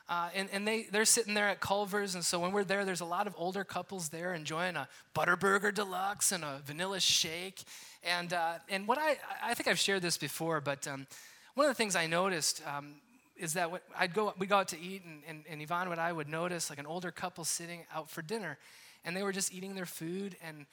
uh, 0.09 0.29
and 0.33 0.49
and 0.51 0.67
they, 0.67 0.87
they're 0.91 1.05
sitting 1.05 1.35
there 1.35 1.47
at 1.47 1.59
Culver's. 1.59 2.15
And 2.15 2.25
so 2.25 2.39
when 2.39 2.51
we're 2.51 2.63
there, 2.63 2.83
there's 2.83 2.99
a 2.99 3.05
lot 3.05 3.27
of 3.27 3.35
older 3.37 3.63
couples 3.63 4.09
there 4.09 4.33
enjoying 4.33 4.75
a 4.75 4.87
Butterburger 5.15 5.73
Deluxe 5.73 6.31
and 6.31 6.43
a 6.43 6.61
vanilla 6.65 6.99
shake. 6.99 7.61
And, 8.03 8.33
uh, 8.33 8.53
and 8.69 8.87
what 8.87 8.97
I, 8.97 9.17
I 9.43 9.53
think 9.53 9.67
I've 9.67 9.79
shared 9.79 10.01
this 10.01 10.17
before, 10.17 10.61
but 10.61 10.87
um, 10.87 11.05
one 11.53 11.67
of 11.67 11.71
the 11.71 11.75
things 11.75 11.95
I 11.95 12.07
noticed 12.07 12.61
um, 12.65 12.95
is 13.37 13.53
that 13.53 13.69
I'd 13.97 14.13
go, 14.13 14.33
we 14.37 14.47
go 14.47 14.57
out 14.57 14.69
to 14.69 14.79
eat, 14.79 15.03
and, 15.05 15.21
and, 15.27 15.43
and 15.49 15.61
Yvonne 15.61 15.91
and 15.91 16.01
I 16.01 16.11
would 16.11 16.27
notice 16.27 16.69
like 16.69 16.79
an 16.79 16.85
older 16.85 17.11
couple 17.11 17.43
sitting 17.43 17.85
out 17.93 18.09
for 18.09 18.21
dinner. 18.21 18.57
And 19.05 19.15
they 19.15 19.23
were 19.23 19.31
just 19.31 19.53
eating 19.53 19.75
their 19.75 19.85
food 19.85 20.35
and 20.43 20.65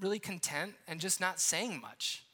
really 0.00 0.18
content 0.18 0.74
and 0.88 1.00
just 1.00 1.20
not 1.20 1.38
saying 1.40 1.80
much. 1.80 2.24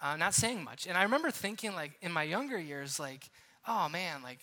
Uh, 0.00 0.16
not 0.16 0.34
saying 0.34 0.62
much. 0.62 0.86
And 0.86 0.96
I 0.96 1.02
remember 1.02 1.30
thinking, 1.30 1.74
like, 1.74 1.92
in 2.00 2.12
my 2.12 2.22
younger 2.22 2.58
years, 2.58 3.00
like, 3.00 3.28
oh 3.66 3.88
man, 3.88 4.22
like, 4.22 4.38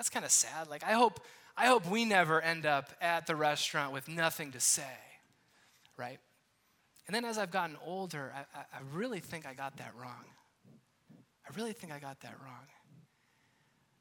that's 0.00 0.08
kind 0.08 0.24
of 0.24 0.30
sad. 0.30 0.70
Like, 0.70 0.82
I 0.82 0.92
hope, 0.92 1.20
I 1.58 1.66
hope 1.66 1.86
we 1.86 2.06
never 2.06 2.40
end 2.40 2.64
up 2.64 2.88
at 3.02 3.26
the 3.26 3.36
restaurant 3.36 3.92
with 3.92 4.08
nothing 4.08 4.50
to 4.52 4.58
say, 4.58 4.96
right? 5.98 6.18
And 7.06 7.14
then 7.14 7.26
as 7.26 7.36
I've 7.36 7.50
gotten 7.50 7.76
older, 7.84 8.32
I, 8.34 8.60
I 8.60 8.78
really 8.94 9.20
think 9.20 9.46
I 9.46 9.52
got 9.52 9.76
that 9.76 9.92
wrong. 10.00 10.24
I 11.46 11.54
really 11.54 11.74
think 11.74 11.92
I 11.92 11.98
got 11.98 12.18
that 12.20 12.34
wrong. 12.42 12.66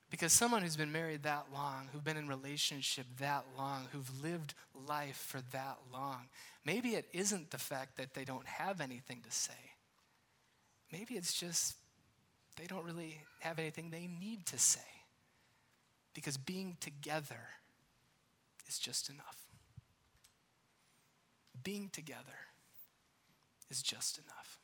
Because 0.09 0.31
someone 0.31 0.61
who's 0.61 0.77
been 0.77 0.93
married 0.93 1.23
that 1.23 1.47
long, 1.53 1.89
who've 1.91 2.01
been 2.03 2.15
in 2.15 2.29
relationship 2.29 3.05
that 3.19 3.43
long, 3.57 3.89
who've 3.91 4.23
lived 4.23 4.53
life 4.87 5.17
for 5.17 5.41
that 5.51 5.79
long, 5.91 6.29
maybe 6.63 6.91
it 6.91 7.07
isn't 7.11 7.51
the 7.51 7.57
fact 7.57 7.97
that 7.97 8.13
they 8.13 8.23
don't 8.23 8.47
have 8.47 8.79
anything 8.79 9.19
to 9.29 9.31
say. 9.35 9.51
Maybe 10.93 11.15
it's 11.15 11.33
just 11.33 11.75
they 12.55 12.67
don't 12.67 12.85
really 12.85 13.19
have 13.39 13.59
anything 13.59 13.89
they 13.89 14.07
need 14.07 14.45
to 14.45 14.57
say 14.57 14.79
because 16.19 16.35
being 16.35 16.75
together 16.81 17.47
is 18.67 18.77
just 18.77 19.09
enough. 19.09 19.37
Being 21.63 21.87
together 21.93 22.49
is 23.69 23.81
just 23.81 24.17
enough. 24.17 24.59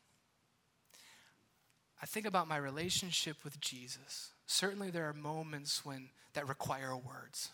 I 2.02 2.06
think 2.06 2.26
about 2.26 2.50
my 2.50 2.58
relationship 2.58 3.38
with 3.46 3.62
Jesus. 3.62 4.32
Certainly, 4.46 4.90
there 4.90 5.08
are 5.08 5.14
moments 5.14 5.86
when 5.86 6.10
that 6.34 6.46
require 6.46 6.94
words. 6.94 7.52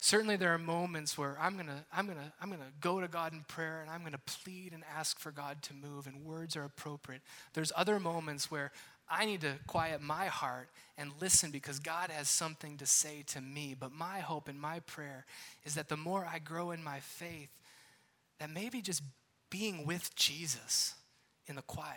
Certainly 0.00 0.36
there 0.36 0.54
are 0.54 0.58
moments 0.58 1.18
where 1.18 1.36
I'm 1.40 1.58
to 1.58 1.64
I'm 1.92 2.06
to 2.06 2.14
I'm 2.40 2.50
to 2.50 2.56
go 2.80 3.00
to 3.00 3.08
God 3.08 3.32
in 3.32 3.40
prayer 3.48 3.80
and 3.80 3.90
I'm 3.90 4.08
to 4.08 4.18
plead 4.18 4.72
and 4.72 4.84
ask 4.96 5.18
for 5.18 5.32
God 5.32 5.60
to 5.62 5.74
move 5.74 6.06
and 6.06 6.24
words 6.24 6.56
are 6.56 6.62
appropriate. 6.62 7.22
There's 7.54 7.72
other 7.74 7.98
moments 7.98 8.48
where 8.48 8.70
I 9.10 9.24
need 9.24 9.40
to 9.40 9.54
quiet 9.66 10.02
my 10.02 10.26
heart 10.26 10.68
and 10.96 11.12
listen 11.20 11.50
because 11.50 11.78
God 11.78 12.10
has 12.10 12.28
something 12.28 12.76
to 12.78 12.86
say 12.86 13.24
to 13.28 13.40
me. 13.40 13.74
But 13.78 13.92
my 13.92 14.20
hope 14.20 14.48
and 14.48 14.60
my 14.60 14.80
prayer 14.80 15.24
is 15.64 15.74
that 15.74 15.88
the 15.88 15.96
more 15.96 16.28
I 16.30 16.38
grow 16.38 16.70
in 16.72 16.82
my 16.82 17.00
faith, 17.00 17.50
that 18.38 18.50
maybe 18.50 18.82
just 18.82 19.02
being 19.50 19.86
with 19.86 20.14
Jesus 20.14 20.94
in 21.46 21.56
the 21.56 21.62
quiet 21.62 21.96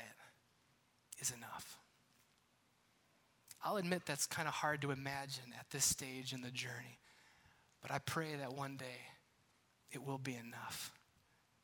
is 1.19 1.31
enough. 1.31 1.77
I'll 3.63 3.77
admit 3.77 4.03
that's 4.05 4.25
kind 4.25 4.47
of 4.47 4.55
hard 4.55 4.81
to 4.81 4.91
imagine 4.91 5.53
at 5.59 5.69
this 5.69 5.85
stage 5.85 6.33
in 6.33 6.41
the 6.41 6.49
journey, 6.49 6.97
but 7.81 7.91
I 7.91 7.99
pray 7.99 8.35
that 8.39 8.53
one 8.53 8.75
day 8.75 9.01
it 9.91 10.03
will 10.05 10.17
be 10.17 10.35
enough. 10.35 10.91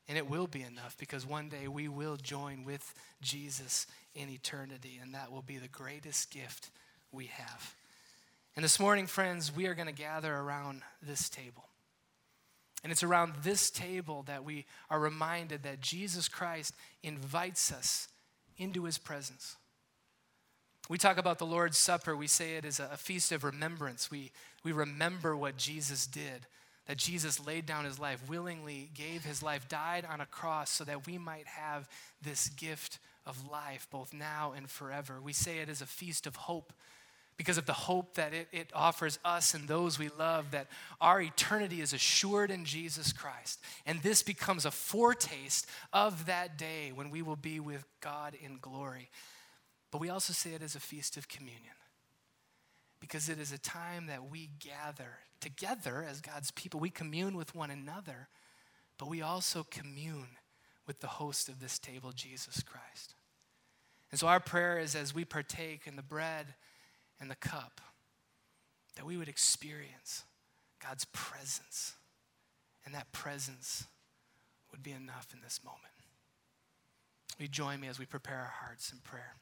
And 0.10 0.18
it 0.18 0.30
will 0.30 0.48
be 0.48 0.62
enough 0.62 0.96
because 0.98 1.26
one 1.26 1.50
day 1.50 1.68
we 1.68 1.90
will 1.90 2.16
join 2.16 2.64
with 2.64 2.94
Jesus 3.22 3.88
in 4.18 4.30
eternity, 4.30 5.00
and 5.02 5.14
that 5.14 5.32
will 5.32 5.44
be 5.44 5.58
the 5.58 5.68
greatest 5.68 6.32
gift 6.32 6.72
we 7.12 7.28
have. 7.28 7.76
And 8.56 8.64
this 8.64 8.80
morning, 8.80 9.06
friends, 9.06 9.56
we 9.56 9.68
are 9.68 9.76
going 9.76 9.88
to 9.88 9.94
gather 9.94 10.34
around 10.34 10.82
this 11.02 11.30
table. 11.30 11.70
And 12.84 12.92
it's 12.92 13.04
around 13.04 13.34
this 13.44 13.70
table 13.70 14.24
that 14.28 14.44
we 14.44 14.66
are 14.90 15.00
reminded 15.00 15.64
that 15.64 15.82
Jesus 15.82 16.28
Christ 16.28 16.74
invites 17.04 17.72
us 17.72 18.08
into 18.58 18.86
his 18.86 18.98
presence. 18.98 19.56
We 20.90 20.98
talk 20.98 21.18
about 21.18 21.38
the 21.38 21.46
Lord's 21.46 21.78
Supper, 21.78 22.16
we 22.16 22.28
say 22.28 22.56
it 22.56 22.66
is 22.66 22.80
a 22.80 22.98
feast 22.98 23.32
of 23.32 23.44
remembrance. 23.44 24.10
We, 24.10 24.32
we 24.64 24.72
remember 24.72 25.36
what 25.36 25.58
Jesus 25.58 26.08
did, 26.08 26.48
that 26.88 26.98
Jesus 26.98 27.46
laid 27.46 27.66
down 27.66 27.86
his 27.86 28.00
life, 28.00 28.28
willingly 28.28 28.90
gave 28.96 29.26
his 29.26 29.44
life, 29.44 29.68
died 29.68 30.06
on 30.10 30.22
a 30.22 30.26
cross 30.26 30.72
so 30.72 30.84
that 30.86 31.06
we 31.06 31.18
might 31.18 31.46
have 31.46 31.88
this 32.24 32.48
gift 32.50 33.00
of 33.28 33.50
life, 33.50 33.88
both 33.92 34.14
now 34.14 34.54
and 34.56 34.70
forever. 34.70 35.20
We 35.22 35.34
say 35.34 35.60
it 35.60 35.70
is 35.70 35.82
a 35.82 35.86
feast 35.86 36.26
of 36.26 36.36
hope 36.36 36.74
because 37.38 37.60
of 37.60 37.68
the 37.68 37.74
hope 37.74 38.16
that 38.16 38.34
it, 38.34 38.48
it 38.52 38.72
offers 38.74 39.20
us 39.24 39.54
and 39.54 39.68
those 39.68 40.00
we 40.00 40.10
love, 40.18 40.52
that 40.52 40.68
our 41.00 41.22
eternity 41.22 41.82
is 41.82 41.94
assured 41.94 42.50
in 42.50 42.66
Jesus 42.66 43.14
Christ. 43.14 43.60
And 43.86 44.02
this 44.02 44.24
becomes 44.24 44.66
a 44.66 44.72
foretaste 44.72 45.68
of 45.94 46.26
that 46.26 46.58
day 46.58 46.92
when 46.94 47.12
we 47.12 47.22
will 47.22 47.36
be 47.36 47.60
with 47.60 47.86
God 48.02 48.36
in 48.42 48.58
glory. 48.60 49.12
But 49.92 50.02
we 50.02 50.10
also 50.10 50.34
say 50.34 50.54
it 50.54 50.64
as 50.64 50.76
a 50.76 50.80
feast 50.80 51.16
of 51.16 51.28
communion 51.28 51.62
because 53.00 53.30
it 53.30 53.40
is 53.40 53.52
a 53.52 53.60
time 53.60 54.08
that 54.08 54.32
we 54.32 54.50
gather 54.60 55.20
together 55.40 56.04
as 56.10 56.22
God's 56.22 56.50
people. 56.52 56.80
We 56.80 56.90
commune 56.90 57.38
with 57.38 57.54
one 57.54 57.70
another, 57.70 58.30
but 58.98 59.08
we 59.10 59.22
also 59.22 59.66
commune 59.70 60.38
with 60.88 61.02
the 61.02 61.08
host 61.08 61.50
of 61.50 61.60
this 61.60 61.78
table, 61.78 62.12
Jesus 62.14 62.64
Christ. 62.64 63.14
And 64.12 64.20
so 64.20 64.28
our 64.28 64.40
prayer 64.40 64.80
is 64.80 64.96
as 64.96 65.14
we 65.14 65.26
partake 65.26 65.82
in 65.86 65.96
the 65.96 66.02
bread 66.02 66.54
and 67.20 67.30
the 67.30 67.36
cup, 67.36 67.82
that 68.96 69.06
we 69.06 69.18
would 69.18 69.28
experience 69.28 70.24
God's 70.84 71.06
presence. 71.06 71.94
And 72.86 72.96
that 72.96 73.12
presence 73.12 73.86
would 74.72 74.82
be 74.82 74.92
enough 74.92 75.28
in 75.34 75.42
this 75.42 75.60
moment. 75.64 75.84
You 77.38 77.48
join 77.48 77.80
me 77.80 77.88
as 77.88 78.00
we 78.00 78.06
prepare 78.06 78.38
our 78.38 78.54
hearts 78.66 78.92
in 78.92 79.00
prayer? 79.00 79.36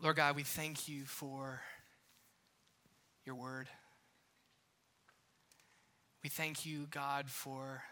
Lord 0.00 0.16
God, 0.16 0.36
we 0.36 0.44
thank 0.44 0.86
you 0.86 1.04
for 1.04 1.62
your 3.24 3.34
word. 3.34 3.68
We 6.22 6.28
thank 6.28 6.64
you, 6.64 6.86
God, 6.90 7.28
for 7.28 7.82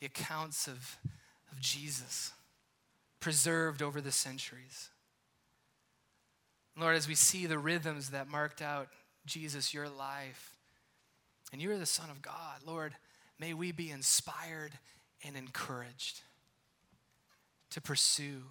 the 0.00 0.06
accounts 0.06 0.66
of, 0.66 0.98
of 1.50 1.60
Jesus 1.60 2.32
preserved 3.24 3.80
over 3.80 4.02
the 4.02 4.12
centuries. 4.12 4.90
Lord, 6.78 6.94
as 6.94 7.08
we 7.08 7.14
see 7.14 7.46
the 7.46 7.58
rhythms 7.58 8.10
that 8.10 8.28
marked 8.28 8.60
out 8.60 8.88
Jesus, 9.24 9.72
your 9.72 9.88
life, 9.88 10.58
and 11.50 11.62
you're 11.62 11.78
the 11.78 11.86
Son 11.86 12.10
of 12.10 12.20
God, 12.20 12.60
Lord, 12.66 12.92
may 13.40 13.54
we 13.54 13.72
be 13.72 13.90
inspired 13.90 14.72
and 15.26 15.38
encouraged 15.38 16.20
to 17.70 17.80
pursue, 17.80 18.42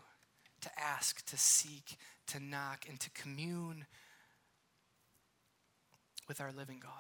to 0.62 0.72
ask, 0.76 1.24
to 1.28 1.38
seek, 1.38 1.96
to 2.26 2.40
knock, 2.40 2.88
and 2.90 3.00
to 3.00 3.12
commune 3.12 3.86
with 6.28 6.42
our 6.42 6.52
living 6.52 6.80
God. 6.82 6.92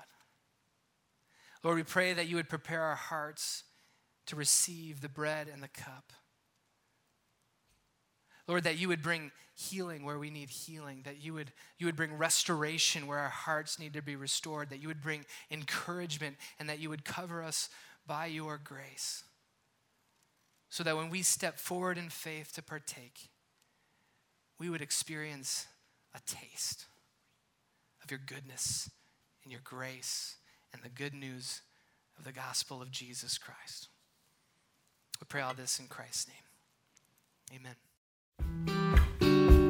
Lord, 1.63 1.77
we 1.77 1.83
pray 1.83 2.13
that 2.13 2.27
you 2.27 2.35
would 2.35 2.49
prepare 2.49 2.83
our 2.83 2.93
hearts 2.93 3.63
to 4.27 4.35
receive 4.35 5.01
the 5.01 5.09
bread 5.09 5.47
and 5.51 5.63
the 5.63 5.69
cup. 5.69 6.13
Lord, 8.47 8.63
that 8.65 8.77
you 8.77 8.87
would 8.89 9.01
bring 9.01 9.31
healing 9.55 10.03
where 10.03 10.19
we 10.19 10.29
need 10.29 10.49
healing, 10.49 11.01
that 11.05 11.23
you 11.23 11.33
would, 11.33 11.51
you 11.77 11.85
would 11.85 11.95
bring 11.95 12.17
restoration 12.17 13.07
where 13.07 13.19
our 13.19 13.29
hearts 13.29 13.79
need 13.79 13.93
to 13.93 14.01
be 14.01 14.15
restored, 14.15 14.69
that 14.69 14.81
you 14.81 14.87
would 14.87 15.01
bring 15.01 15.25
encouragement, 15.51 16.35
and 16.59 16.67
that 16.69 16.79
you 16.79 16.89
would 16.89 17.05
cover 17.05 17.43
us 17.43 17.69
by 18.05 18.25
your 18.25 18.59
grace. 18.61 19.23
So 20.69 20.83
that 20.83 20.97
when 20.97 21.09
we 21.09 21.21
step 21.21 21.59
forward 21.59 21.97
in 21.97 22.09
faith 22.09 22.53
to 22.55 22.63
partake, 22.63 23.29
we 24.59 24.69
would 24.69 24.81
experience 24.81 25.67
a 26.15 26.19
taste 26.25 26.85
of 28.03 28.11
your 28.11 28.19
goodness 28.25 28.89
and 29.43 29.51
your 29.51 29.61
grace 29.63 30.37
and 30.73 30.81
the 30.81 30.89
good 30.89 31.13
news 31.13 31.61
of 32.17 32.23
the 32.23 32.31
gospel 32.31 32.81
of 32.81 32.91
Jesus 32.91 33.37
Christ. 33.37 33.87
We 35.21 35.25
pray 35.27 35.41
all 35.41 35.53
this 35.53 35.79
in 35.79 35.87
Christ's 35.87 36.27
name. 36.27 37.59
Amen. 37.59 37.75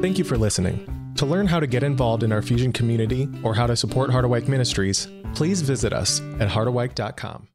Thank 0.04 0.18
you 0.18 0.24
for 0.24 0.36
listening. 0.36 1.14
To 1.16 1.24
learn 1.24 1.46
how 1.46 1.60
to 1.60 1.66
get 1.66 1.82
involved 1.82 2.22
in 2.24 2.32
our 2.32 2.42
Fusion 2.42 2.72
community 2.72 3.26
or 3.42 3.54
how 3.54 3.66
to 3.66 3.74
support 3.74 4.10
Harderwyk 4.10 4.48
Ministries, 4.48 5.08
please 5.34 5.62
visit 5.62 5.92
us 5.92 6.20
at 6.40 6.48
harderwyk.com. 6.50 7.48